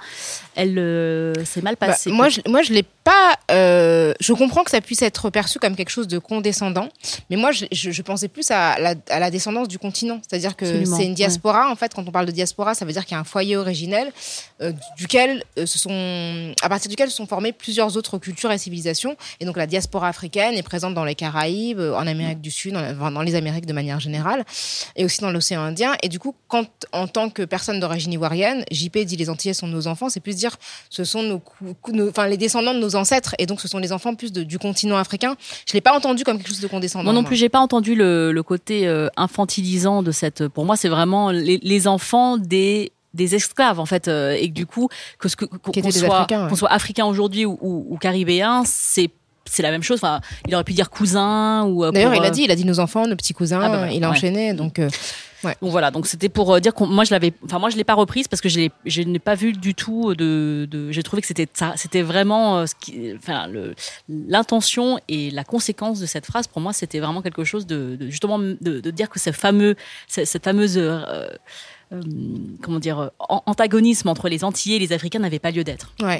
[0.55, 2.09] Elle euh, c'est mal passé.
[2.09, 3.35] Bah, moi, je, moi, je l'ai pas.
[3.51, 6.89] Euh, je comprends que ça puisse être perçu comme quelque chose de condescendant,
[7.29, 10.55] mais moi, je, je, je pensais plus à la, à la, descendance du continent, c'est-à-dire
[10.55, 11.65] que c'est une diaspora.
[11.65, 11.71] Ouais.
[11.71, 13.57] En fait, quand on parle de diaspora, ça veut dire qu'il y a un foyer
[13.57, 14.11] originel
[14.61, 18.57] euh, duquel euh, se sont, à partir duquel se sont formées plusieurs autres cultures et
[18.59, 19.15] civilisations.
[19.39, 23.11] Et donc la diaspora africaine est présente dans les Caraïbes, en Amérique du Sud, dans,
[23.11, 24.45] dans les Amériques de manière générale
[24.95, 25.95] et aussi dans l'océan Indien.
[26.03, 29.67] Et du coup, quand en tant que personne d'origine ivoirienne, JP dit les Antillais sont
[29.67, 30.55] nos enfants, c'est plus dire
[30.89, 31.41] ce sont nos,
[32.09, 34.59] enfin les descendants de nos ancêtres, et donc ce sont les enfants plus de, du
[34.59, 35.35] continent africain.
[35.67, 37.05] Je l'ai pas entendu comme quelque chose de condescendant.
[37.05, 40.47] Moi non plus, j'ai pas entendu le, le côté euh, infantilisant de cette.
[40.47, 44.53] Pour moi, c'est vraiment les, les enfants des des esclaves en fait euh, et que
[44.53, 44.87] du coup
[45.17, 46.55] que ce que qu'on qu soit qu ouais.
[46.55, 49.09] soit africain aujourd'hui ou, ou, ou caribéen c'est
[49.45, 49.97] c'est la même chose.
[49.97, 51.83] Enfin, il aurait pu dire cousin ou.
[51.83, 53.61] Euh, D'ailleurs, il a dit, il a dit nos enfants, nos petits cousins.
[53.63, 54.15] Ah bah ouais, il a ouais.
[54.15, 54.79] enchaîné, donc.
[54.79, 54.89] Euh,
[55.43, 55.55] ouais.
[55.61, 57.83] Donc voilà, donc c'était pour euh, dire que moi je l'avais, enfin moi je l'ai
[57.83, 61.21] pas reprise parce que je je n'ai pas vu du tout de, de j'ai trouvé
[61.21, 63.47] que c'était ça, c'était vraiment ce qui, enfin
[64.07, 68.09] l'intention et la conséquence de cette phrase pour moi c'était vraiment quelque chose de, de
[68.09, 69.75] justement de, de, dire que ce fameux,
[70.07, 71.27] cette, cette fameuse euh,
[71.91, 72.01] euh,
[72.61, 75.93] comment dire antagonisme entre les Antillais et les Africains n'avait pas lieu d'être.
[76.01, 76.19] Ouais.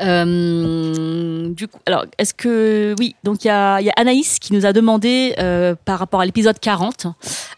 [0.00, 4.52] Euh, du coup, alors, est-ce que oui Donc il y a, y a, Anaïs qui
[4.52, 7.06] nous a demandé euh, par rapport à l'épisode 40,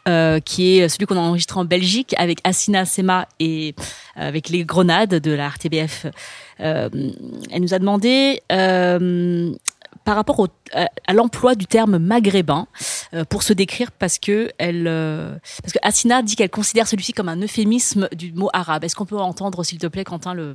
[0.08, 3.74] euh, qui est celui qu'on a enregistré en Belgique avec Assina Sema et
[4.16, 6.06] euh, avec les grenades de la RTBF.
[6.60, 6.88] Euh,
[7.50, 8.42] elle nous a demandé
[10.04, 12.66] par rapport au, à, l'emploi du terme maghrébin
[13.12, 14.84] euh, pour se décrire parce que elle
[15.62, 18.84] parce que dit qu'elle considère celui-ci comme un euphémisme du mot arabe.
[18.84, 20.54] Est-ce qu'on peut entendre s'il te plaît Quentin le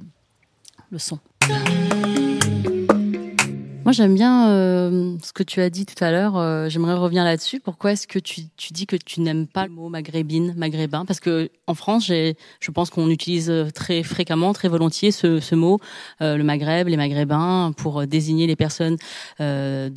[3.85, 6.37] moi, j'aime bien euh, ce que tu as dit tout à l'heure.
[6.37, 7.59] Euh, J'aimerais revenir là-dessus.
[7.59, 8.41] Pourquoi est-ce que tu,
[8.71, 11.05] dis que tu n'aimes pas le mot maghrébine, maghrébin?
[11.05, 15.79] Parce que en France, je pense qu'on utilise très fréquemment, très volontiers ce, mot,
[16.23, 18.97] euh, le Maghreb, les Maghrébins, pour désigner les personnes
[19.39, 19.91] euh,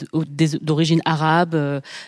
[0.60, 1.54] d'origine arabe,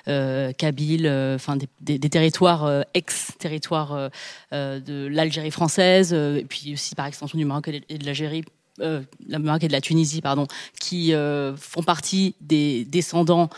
[0.07, 4.11] euh, kabyle, enfin des, territoires ex-territoires
[4.53, 8.45] de l'Algérie française, et puis aussi par extension du Maroc et de l'Algérie
[8.81, 10.47] euh, la Maroc et de la Tunisie, pardon,
[10.79, 13.51] qui euh, font partie des descendants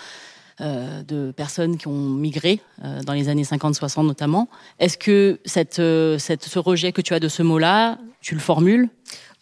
[0.61, 2.61] euh, de personnes qui ont migré
[3.05, 4.49] dans les années 50-60 notamment.
[4.79, 8.89] Est-ce que ce rejet que tu as de ce mot-là, tu le formules?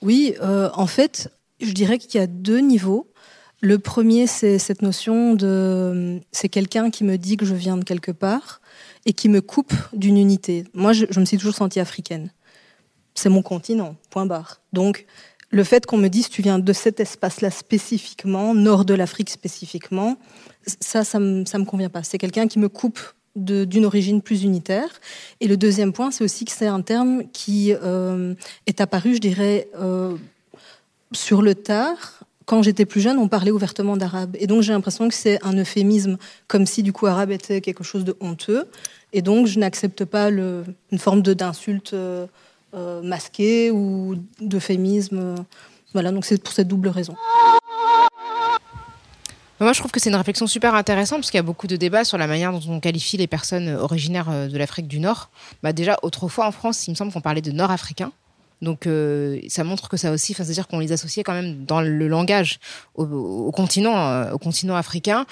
[0.03, 3.11] Oui, en fait, je dirais qu'il y a deux niveaux.
[3.63, 6.21] Le premier, c'est cette notion de...
[6.33, 8.63] C'est quelqu'un qui me dit que je viens de quelque part
[9.05, 10.65] et qui me coupe d'une unité.
[10.73, 12.31] Moi, je, je me suis toujours sentie africaine.
[13.15, 14.61] C'est mon continent, point barre.
[14.73, 15.05] Donc,
[15.51, 20.17] le fait qu'on me dise tu viens de cet espace-là spécifiquement, nord de l'Afrique spécifiquement,
[20.81, 22.03] ça, ça me, me convient pas.
[22.03, 23.01] C'est quelqu'un qui me coupe
[23.37, 24.89] d'une origine plus unitaire.
[25.41, 28.35] Et le deuxième point, c'est aussi que c'est un terme qui euh,
[28.67, 30.17] est apparu, je dirais, euh,
[31.13, 32.21] sur le tard.
[32.45, 34.37] Quand j'étais plus jeune, on parlait ouvertement d'arabe.
[34.41, 37.85] Et donc j'ai l'impression que c'est un euphémisme, comme si du coup arabe était quelque
[37.85, 38.67] chose de honteux.
[39.13, 41.95] Et donc je n'accepte pas une forme d'insulte.
[42.75, 45.35] Euh, euh, masqué ou d'euphémisme.
[45.93, 47.15] Voilà, donc c'est pour cette double raison.
[49.59, 51.77] Moi, je trouve que c'est une réflexion super intéressante parce qu'il y a beaucoup de
[51.77, 55.29] débats sur la manière dont on qualifie les personnes originaires euh, de l'Afrique du Nord.
[55.63, 58.13] Bah, déjà, autrefois en France, il me semble qu'on parlait de Nord-Africains.
[58.63, 62.09] Donc euh, ça montre que ça aussi, c'est-à-dire qu'on les associait quand même dans le
[62.09, 62.59] langage
[62.95, 65.25] au, continent, euh, au continent africain.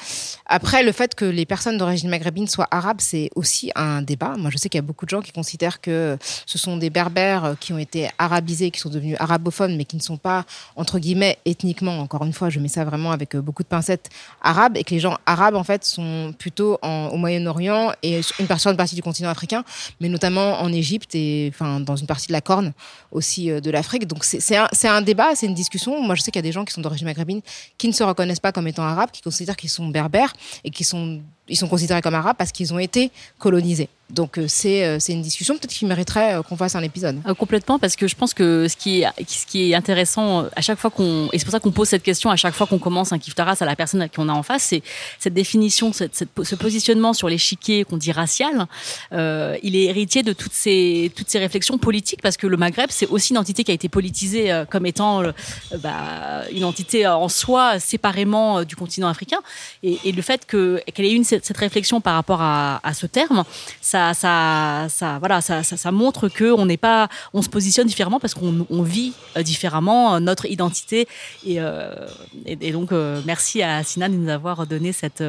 [0.47, 4.37] Après, le fait que les personnes d'origine maghrébine soient arabes, c'est aussi un débat.
[4.39, 6.17] Moi, je sais qu'il y a beaucoup de gens qui considèrent que
[6.47, 10.03] ce sont des berbères qui ont été arabisés, qui sont devenus arabophones, mais qui ne
[10.03, 10.45] sont pas
[10.77, 11.99] entre guillemets ethniquement.
[12.01, 14.09] Encore une fois, je mets ça vraiment avec euh, beaucoup de pincettes
[14.43, 18.47] arabes, et que les gens arabes en fait sont plutôt en, au Moyen-Orient et une
[18.47, 19.65] partie, partie du continent africain,
[20.01, 22.73] mais notamment en Égypte et enfin dans une partie de la Corne
[23.19, 24.07] aussi euh, de l'Afrique.
[24.07, 26.03] Donc c'est un, un, débat, c'est une discussion.
[26.03, 27.43] Moi, je sais qu'il y a des gens qui sont d'origine maghrébine
[27.77, 30.33] qui ne se reconnaissent pas comme étant arabes, qui considèrent qu'ils sont berbères
[30.65, 33.89] et qui sont ils sont considérés comme arabes parce qu'ils ont été colonisés.
[34.11, 37.21] Donc euh, c'est euh, c'est une discussion peut-être qui mériterait euh, qu'on fasse un épisode.
[37.37, 40.79] complètement parce que je pense que ce qui est ce qui est intéressant à chaque
[40.79, 43.13] fois qu'on et c'est pour ça qu'on pose cette question à chaque fois qu'on commence
[43.13, 44.83] un kiftaras à la personne qu'on a en face, c'est
[45.19, 48.67] cette définition, cette, ce positionnement sur l'échiquier qu'on dit racial.
[49.13, 53.09] Il est héritier de toutes ces toutes ces réflexions politiques parce que le Maghreb c'est
[53.09, 55.23] aussi une entité qui a été politisée comme étant
[55.83, 59.41] bah, une entité en soi séparément du continent africain
[59.83, 63.45] et, et le fait que qu'elle ait une cette, réflexion par rapport à, ce terme,
[63.81, 68.21] ça, ça, ça, voilà, ça, ça, montre que on n'est pas, on se positionne différemment
[68.21, 71.09] parce qu'on vit euh, différemment euh, notre identité.
[71.45, 71.93] Et, euh,
[72.73, 72.91] donc,
[73.25, 75.25] merci à Sina de nous avoir donné cette,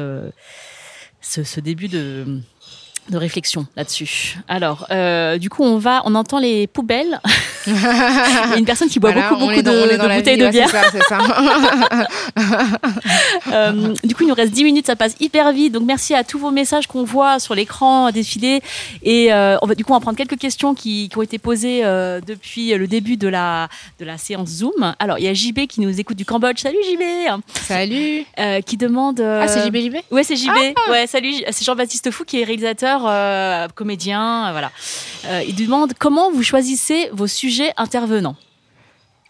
[1.20, 2.40] ce, début de
[3.08, 4.38] de réflexion là-dessus.
[4.46, 4.86] Alors,
[5.40, 7.20] du coup, on va, on entend les poubelles.
[7.66, 10.68] Il y a une personne qui boit beaucoup, beaucoup de, de bouteilles de bière.
[10.92, 11.18] c'est ça,
[13.52, 15.72] euh, du coup, il nous reste 10 minutes, ça passe hyper vite.
[15.72, 18.62] Donc, merci à tous vos messages qu'on voit sur l'écran défiler.
[19.02, 21.38] Et euh, on va, du coup, on va prendre quelques questions qui, qui ont été
[21.38, 24.94] posées euh, depuis le début de la, de la séance Zoom.
[24.98, 26.60] Alors, il y a JB qui nous écoute du Cambodge.
[26.60, 27.02] Salut JB
[27.54, 29.20] Salut euh, Qui demande...
[29.20, 30.50] ah, c'est JB JB Ouais, c'est JB.
[30.50, 30.90] Ah.
[30.90, 31.34] Ouais, salut.
[31.50, 34.70] C'est Jean-Baptiste Fou qui est réalisateur euh, comédien, voilà.
[35.26, 38.36] Euh, il demande comment vous choisissez vos sujets intervenants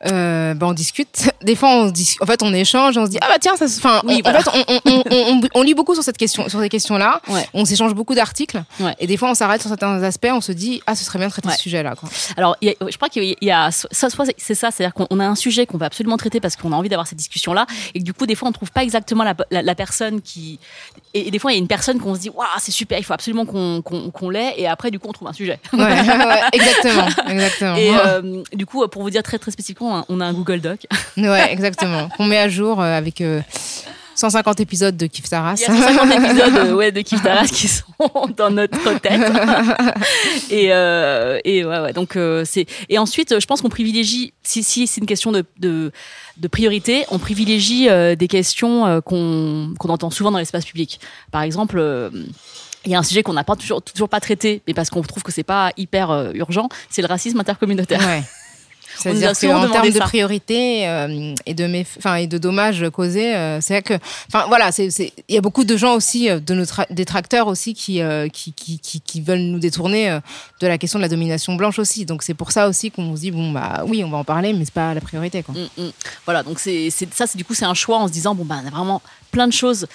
[0.07, 1.31] euh, ben on discute.
[1.43, 2.17] Des fois, on dis...
[2.21, 3.67] en fait, on échange, on se dit ah bah tiens, ça.
[3.67, 6.69] Enfin, oui, en fait, on, on, on, on, lit beaucoup sur cette question, sur ces
[6.69, 7.21] questions-là.
[7.29, 7.47] Ouais.
[7.53, 8.63] On s'échange beaucoup d'articles.
[8.79, 8.95] Ouais.
[8.99, 10.29] Et des fois, on s'arrête sur certains aspects.
[10.33, 11.55] On se dit ah, ce serait bien de traiter ouais.
[11.55, 11.97] ce sujet-là.
[11.97, 12.09] Quoi.
[12.37, 15.27] Alors, y a, je crois qu'il y a soit, soit c'est ça, c'est-à-dire qu'on a
[15.27, 18.05] un sujet qu'on va absolument traiter parce qu'on a envie d'avoir cette discussion-là, et que
[18.05, 20.59] du coup, des fois, on trouve pas exactement la, la, la personne qui.
[21.13, 22.99] Et, et, des fois, il y a une personne qu'on se dit waouh, c'est super,
[22.99, 24.55] il faut absolument qu'on qu'on qu l'ait.
[24.57, 25.59] Et après, du coup, on trouve un sujet.
[26.53, 27.77] Exactement, exactement.
[27.77, 30.86] Et euh, du coup, pour vous dire très très spécifiquement, on a un Google Doc
[31.16, 32.09] ouais, exactement.
[32.16, 33.41] Qu'on met à jour euh, avec euh,
[34.16, 35.55] 150 épisodes de Kif Taras.
[35.57, 37.84] Il y a 150 épisodes euh, ouais, de Kif Taras qui sont
[38.36, 39.20] dans notre tête.
[40.51, 44.62] et, euh, et ouais, ouais, donc euh, c'est et ensuite je pense qu'on privilégie si,
[44.62, 45.93] si c'est une question de, de,
[46.36, 51.01] de priorité, on privilégie euh, des questions euh, qu'on qu'on entend souvent dans l'espace public.
[51.30, 51.76] Par exemple.
[51.78, 52.11] euh,
[52.86, 55.03] il y a un sujet qu'on n'a pas toujours, toujours pas traité, mais parce qu'on
[55.03, 58.01] trouve que c'est pas hyper euh, urgent, c'est le racisme intercommunautaire.
[58.01, 58.22] Ouais.
[59.03, 60.05] C'est-à-dire qu'en termes de ça.
[60.05, 63.95] priorité euh, et de méf- enfin et de dommages causés, euh, c'est vrai que,
[64.29, 64.89] enfin voilà, c'est
[65.29, 68.29] il y a beaucoup de gens aussi, euh, de nos tra- détracteurs aussi qui, euh,
[68.29, 70.19] qui, qui qui qui veulent nous détourner
[70.61, 72.05] de la question de la domination blanche aussi.
[72.05, 74.53] Donc c'est pour ça aussi qu'on se dit bon bah oui, on va en parler,
[74.53, 75.55] mais c'est pas la priorité quoi.
[75.55, 75.91] Mm, mm.
[76.27, 78.61] Voilà, donc c'est ça, c'est du coup c'est un choix en se disant bon ben
[78.65, 79.87] on a vraiment plein de choses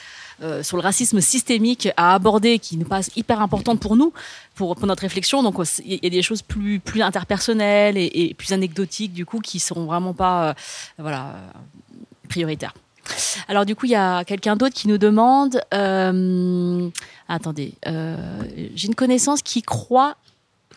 [0.42, 4.14] euh, sur le racisme systémique à aborder qui nous paraissent hyper importantes pour nous,
[4.56, 5.44] pour, pour notre réflexion.
[5.44, 9.86] Donc il y a des choses plus interpersonnelles et, plus anecdotiques du coup qui seront
[9.86, 10.54] vraiment pas euh,
[10.98, 12.74] voilà euh, prioritaires.
[13.48, 15.62] Alors du coup il y a quelqu'un d'autre qui nous demande
[17.28, 20.16] attendez j'ai une connaissance qui croit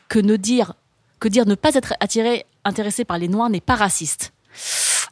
[0.09, 0.75] que ne dire
[1.21, 4.33] que dire ne pas être attiré intéressé par les noirs n'est pas raciste.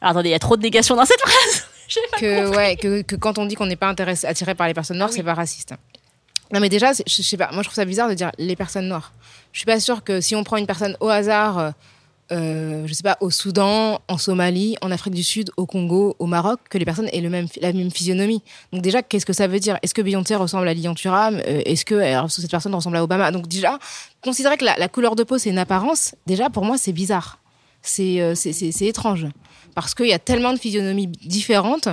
[0.01, 1.66] Alors attendez, il y a trop de négations dans cette phrase.
[2.19, 4.97] Que, ouais, que, que quand on dit qu'on n'est pas intéressé, attiré par les personnes
[4.97, 5.17] noires, Ah oui.
[5.17, 5.73] c'est pas raciste.
[6.53, 8.55] Non, mais déjà, je, je sais pas, moi je trouve ça bizarre de dire les
[8.55, 9.11] personnes noires.
[9.51, 11.71] Je suis pas sûre que si on prend une personne au hasard, euh,
[12.31, 16.25] euh, je sais pas, au Soudan, en Somalie, en Afrique du Sud, au Congo, au
[16.25, 18.41] Maroc, que les personnes aient le même, la même physionomie.
[18.73, 19.77] Donc déjà, qu'est-ce que ça veut dire?
[19.81, 21.35] Est-ce que Beyoncé ressemble à Lilian Thuram?
[21.35, 23.31] Euh, Est-ce que alors, cette personne ressemble à Obama?
[23.31, 23.77] Donc déjà,
[24.23, 27.39] considérer que la, la couleur de peau c'est une apparence, déjà pour moi c'est bizarre.
[27.99, 29.27] Euh, c'est étrange
[29.77, 31.87] parce qu'il y a tellement de physionomies différentes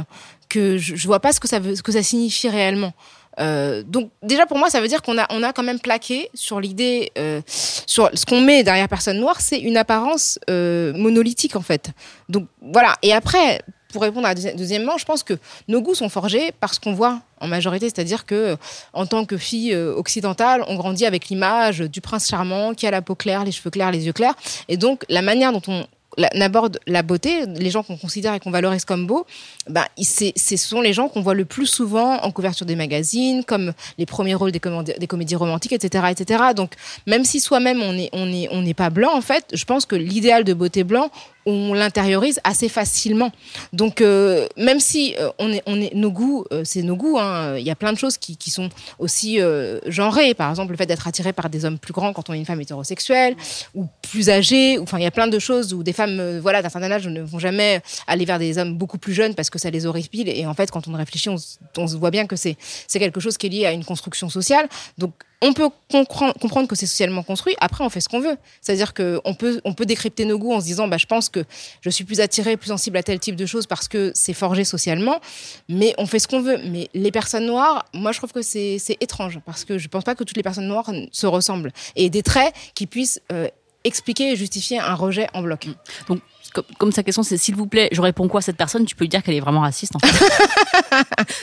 [0.48, 2.94] que je, je vois pas ce que ça veut, ce que ça signifie réellement.
[3.40, 6.30] Euh, donc déjà pour moi ça veut dire qu'on a on a quand même plaqué
[6.32, 11.56] sur l'idée euh, sur ce qu'on met derrière personne noire c'est une apparence euh, monolithique
[11.56, 11.90] en fait.
[12.30, 12.94] Donc voilà.
[13.02, 13.60] Et après
[13.92, 15.34] pour répondre à deuxièmement je pense que
[15.68, 18.56] nos goûts sont forgés par ce qu'on voit en majorité c'est-à-dire que
[18.94, 23.02] en tant que fille occidentale on grandit avec l'image du prince charmant qui a la
[23.02, 24.34] peau claire les cheveux clairs les yeux clairs.
[24.68, 28.40] Et donc la manière dont on la- aborde la beauté, les gens qu'on considère et
[28.40, 29.26] qu'on valorise comme beaux,
[29.68, 33.72] ben, ce sont les gens qu'on voit le plus souvent en couverture des magazines, comme
[33.98, 36.44] les premiers rôles des, comédies, romantiques, etc., etc.
[36.54, 36.72] Donc,
[37.06, 39.86] même si soi-même on n'est on est, on n'est pas blanc, en fait, je pense
[39.86, 41.10] que l'idéal de beauté blanc,
[41.46, 43.30] on l'intériorise assez facilement.
[43.72, 47.18] Donc, euh, même si euh, on est, on est, nos goûts, euh, c'est nos goûts,
[47.18, 49.38] hein, il y a plein de choses qui, qui sont aussi
[49.86, 50.34] genrées.
[50.34, 52.44] Par exemple, le fait d'être attiré par des hommes plus grands quand on est une
[52.44, 53.36] femme hétérosexuelle,
[53.74, 54.78] ou plus âgée.
[54.78, 57.06] Enfin, il y a plein de choses où des femmes, euh, voilà, d'un certain âge,
[57.08, 60.28] ne vont jamais aller vers des hommes beaucoup plus jeunes parce que ça les horripile.
[60.28, 62.56] Et en fait, quand on réfléchit, on, se- voit bien que c'est
[62.92, 64.68] quelque chose qui est lié à une construction sociale.
[64.98, 67.54] Donc, on peut compren- comprendre que c'est socialement construit.
[67.60, 68.36] Après, on fait ce qu'on veut.
[68.62, 71.44] C'est-à-dire qu'on peut, on peut décrypter nos goûts en se disant, bah, je pense que
[71.82, 74.64] je suis plus attirée, plus sensible à tel type de choses parce que c'est forgé
[74.64, 75.20] socialement.
[75.68, 76.58] Mais on fait ce qu'on veut.
[76.70, 80.04] Mais les personnes noires, moi, je trouve que c'est c'est étrange parce que je pense
[80.04, 81.72] pas que toutes les personnes noires se ressemblent.
[81.94, 83.48] Et des traits qui puissent euh,
[83.84, 85.66] expliquer et justifier un rejet en bloc.
[86.08, 86.20] Donc,
[86.52, 88.94] comme, comme sa question c'est s'il vous plaît, je réponds quoi à cette personne, tu
[88.94, 89.94] peux lui dire qu'elle est vraiment raciste.
[89.96, 90.24] En fait.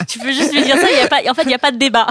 [0.08, 0.90] tu peux juste lui dire ça.
[0.90, 2.06] Y a pas, en fait, il n'y a pas de débat.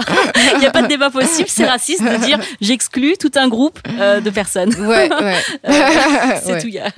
[0.54, 1.48] Il n'y a pas de débat possible.
[1.48, 4.74] C'est raciste de dire j'exclus tout un groupe euh, de personnes.
[4.86, 5.36] Ouais, ouais.
[6.42, 6.60] c'est Ouais.
[6.60, 6.68] tout.
[6.68, 6.90] y a-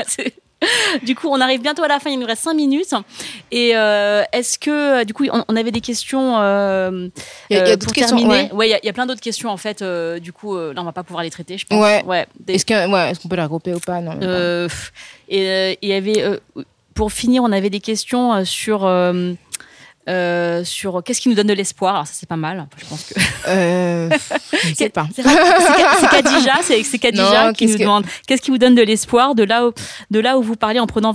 [1.03, 2.11] Du coup, on arrive bientôt à la fin.
[2.11, 2.95] Il nous reste cinq minutes.
[3.51, 7.09] Et euh, est-ce que, euh, du coup, on, on avait des questions euh,
[7.51, 8.51] Il y a- y a euh, d'autres pour questions, terminer?
[8.53, 8.69] ouais.
[8.69, 9.83] il y, a- il y a plein d'autres questions en fait.
[9.83, 11.81] euh, du coup, là, on va pas pouvoir les traiter, je pense.
[12.07, 12.27] Ouais.
[12.41, 14.01] Des- Est-ce ouais, qu'on peut la regrouper ou pas?
[14.01, 14.19] Non.
[14.19, 14.75] pas.
[15.29, 16.25] et il y avait,
[16.95, 18.85] pour finir, on avait des questions sur.
[20.09, 21.95] Euh, sur qu'est-ce qui nous donne de l'espoir.
[21.95, 22.67] Alors ça c'est pas mal.
[22.77, 23.15] Je pense que
[23.49, 24.11] Euh,
[24.63, 25.07] je ne sais pas.
[25.15, 25.23] c'est
[26.63, 28.05] c'est- c'est Non, qui nous qu'est-ce que- demande.
[28.27, 29.73] Qu'est-ce qui vous donne de l'espoir de là où
[30.11, 31.15] de là où vous parlez en prenant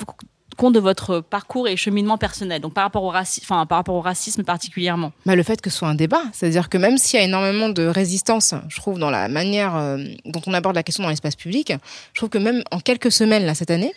[0.57, 3.95] compte de votre parcours et cheminement personnel donc par rapport au racisme enfin par rapport
[3.95, 5.13] au racisme particulièrement?
[5.25, 7.69] Bah, le fait que ce soit un débat, c'est-à-dire que même s'il y a énormément
[7.69, 11.37] de résistance, je trouve, dans la manière euh, dont on aborde la question dans l'espace
[11.37, 11.71] public,
[12.13, 13.93] je trouve que même en quelques semaines, là, cette année,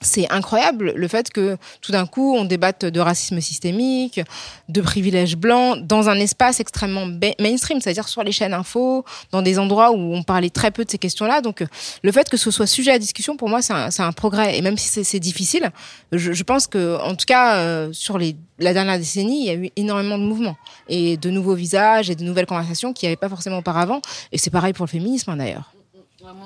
[0.00, 4.20] c'est incroyable le fait que tout d'un coup on débatte de racisme systémique,
[4.68, 7.06] de privilèges blancs dans un espace extrêmement
[7.40, 10.90] mainstream, c'est-à-dire sur les chaînes info, dans des endroits où on parlait très peu de
[10.90, 11.40] ces questions-là.
[11.40, 11.64] Donc
[12.02, 14.62] le fait que ce soit sujet à discussion pour moi c'est un, un progrès et
[14.62, 15.70] même si c'est- c'est difficile,
[16.12, 19.50] je, je pense que en tout cas euh, sur les, la dernière décennie il y
[19.50, 20.56] a eu énormément de mouvements
[20.88, 24.00] et de nouveaux visages et de nouvelles conversations qu'il n'y avait pas forcément auparavant.
[24.32, 25.72] Et c'est pareil pour le féminisme hein, d'ailleurs.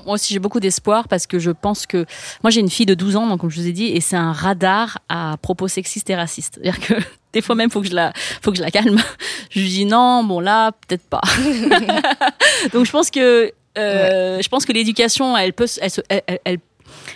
[0.04, 2.06] Moi aussi, j'ai beaucoup d'espoir parce que je pense que
[2.42, 4.16] moi j'ai une fille de 12 ans, donc comme je vous ai dit, et c'est
[4.16, 6.58] un radar à propos sexistes et racistes.
[6.62, 6.94] C'est-à-dire que
[7.32, 8.12] des fois même faut que je la,
[8.42, 9.00] faut que je la calme.
[9.50, 11.20] Je lui dis non, bon là peut-être pas.
[12.72, 16.58] donc je pense que, euh, je pense que l'éducation, elle peut, elle, elle, elle-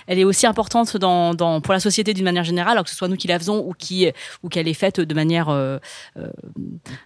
[0.07, 2.96] elle- est aussi importante dans, dans pour la société d'une manière générale, alors que ce
[2.96, 4.09] soit nous qui la faisons ou qui
[4.42, 5.78] ou qu'elle est faite de manière, euh,
[6.18, 6.28] euh,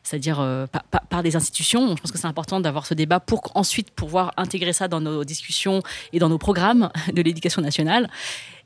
[0.03, 0.67] c'est-à-dire euh,
[1.09, 1.97] par des institutions.
[1.97, 5.25] Je pense que c'est important d'avoir ce débat pour ensuite pouvoir intégrer ça dans nos
[5.25, 5.83] discussions
[6.13, 8.09] et dans nos programmes de l'éducation nationale.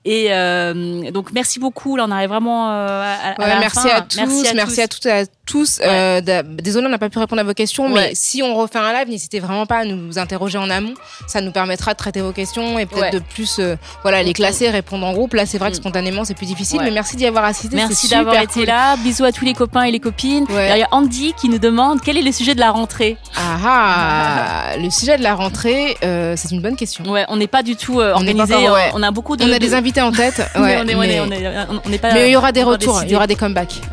[0.07, 1.97] Et euh, donc merci beaucoup.
[1.97, 3.89] Là, on arrive vraiment euh, à, à Ouais, la merci, fin.
[3.89, 5.81] à tous, merci à toutes et à tous.
[5.83, 8.09] Euh, d'a- désolé, on n'a pas pu répondre à vos questions, Ouais.
[8.09, 10.93] mais si on refait un live, n'hésitez vraiment pas à nous interroger en amont.
[11.27, 13.11] Ça nous permettra de traiter vos questions et peut-être Ouais.
[13.13, 15.33] de plus, euh, voilà, les classer, répondre en groupe.
[15.35, 15.81] Là, c'est vrai que Mm.
[15.81, 16.85] spontanément, c'est plus difficile, Ouais.
[16.85, 17.75] mais merci d'y avoir assisté.
[17.77, 18.65] Merci d'avoir été cool.
[18.67, 18.97] là.
[18.97, 20.45] Bisous à tous les copains et les copines.
[20.51, 20.71] Ouais.
[20.77, 23.17] Il y a Andy qui nous demande quel est le sujet de la rentrée?
[23.37, 27.05] Ah, ah, le sujet de la rentrée, euh, c'est une bonne question.
[27.11, 28.55] Ouais, on n'est pas du tout euh, On organisé.
[28.69, 28.91] ouais.
[28.95, 29.45] On a beaucoup de.
[29.45, 30.61] On a de- des invités en tête, mais
[30.95, 32.19] ouais, on pas.
[32.27, 33.81] il y aura des retours, il y aura des comebacks.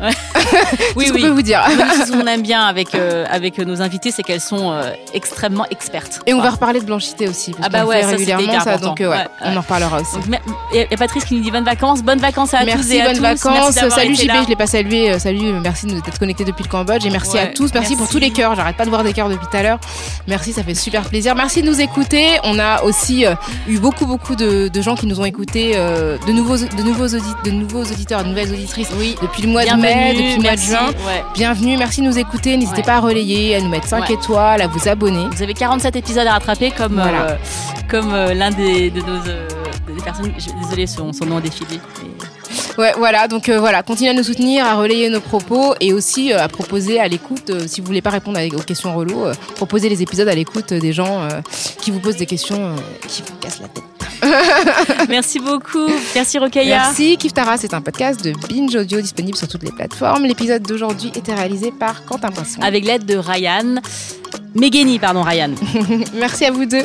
[0.96, 1.20] Oui, Tout ce oui.
[1.22, 1.62] qu'on peut vous dire.
[1.70, 5.66] Nous, ce qu'on aime bien avec euh, avec nos invités, c'est qu'elles sont euh, extrêmement
[5.70, 6.20] expertes.
[6.26, 8.88] Et on va reparler de blanchité aussi, parce Ah bah ouais, ça, régulièrement ça, important.
[8.88, 9.56] donc euh, ouais, Ouais, on ouais.
[9.56, 10.14] en reparlera aussi.
[10.16, 10.40] Donc,
[10.74, 13.04] et et Patrice qui nous dit bonnes vacances, bonnes vacances à tous Merci, et à
[13.06, 13.22] bonnes tous.
[13.22, 13.74] Vacances.
[13.90, 15.10] Salut JB, je l'ai pas salué.
[15.12, 17.04] Euh, Salut, euh, merci de d'être connecté depuis le Cambodge.
[17.06, 17.70] Et merci à Ouais, tous.
[17.74, 18.54] Merci, pour tous les cœurs.
[18.56, 19.78] J'arrête pas de voir des cœurs depuis tout à l'heure.
[20.26, 21.34] Merci, ça fait super plaisir.
[21.34, 22.26] Merci de nous écouter.
[22.44, 23.34] On a aussi euh,
[23.68, 25.91] eu beaucoup, beaucoup de, de gens qui nous ont écoutés, euh,
[26.26, 29.14] de, nouveaux, de, nouveaux de nouveaux auditeurs, de nouvelles auditrices Oui.
[29.22, 30.88] depuis le mois de mai, depuis le mois de juin.
[31.06, 31.22] Ouais.
[31.34, 32.56] Bienvenue, merci de nous écouter.
[32.56, 32.82] N'hésitez Ouais.
[32.82, 34.14] pas à relayer, à nous mettre 5 Ouais.
[34.14, 35.26] étoiles, à vous abonner.
[35.32, 37.22] Vous avez 47 épisodes à rattraper comme Voilà.
[37.30, 37.36] euh,
[37.90, 39.48] comme euh, l'un des de nos euh,
[39.94, 40.32] des personnes.
[40.62, 41.78] Désolée, son, son nom a défilé.
[42.78, 43.28] Ouais, voilà.
[43.28, 46.48] Donc euh, voilà, continuez à nous soutenir, à relayer nos propos et aussi euh, à
[46.48, 49.88] proposer à l'écoute, euh, si vous voulez pas répondre à- aux questions relots, euh, proposez
[49.90, 51.40] les épisodes à l'écoute euh, des gens euh,
[51.82, 52.76] qui vous posent des questions euh,
[53.08, 53.84] qui vous cassent la tête.
[55.08, 55.88] Merci beaucoup.
[56.14, 56.82] Merci Rokhaya.
[56.84, 57.16] Merci.
[57.16, 60.24] Kiftara, c'est un podcast de Binge Audio disponible sur toutes les plateformes.
[60.24, 62.60] L'épisode d'aujourd'hui était réalisé par Quentin Poisson.
[62.62, 63.76] Avec l'aide de Ryan.
[64.54, 65.50] Megeni, pardon, Ryan.
[66.14, 66.84] Merci à vous deux.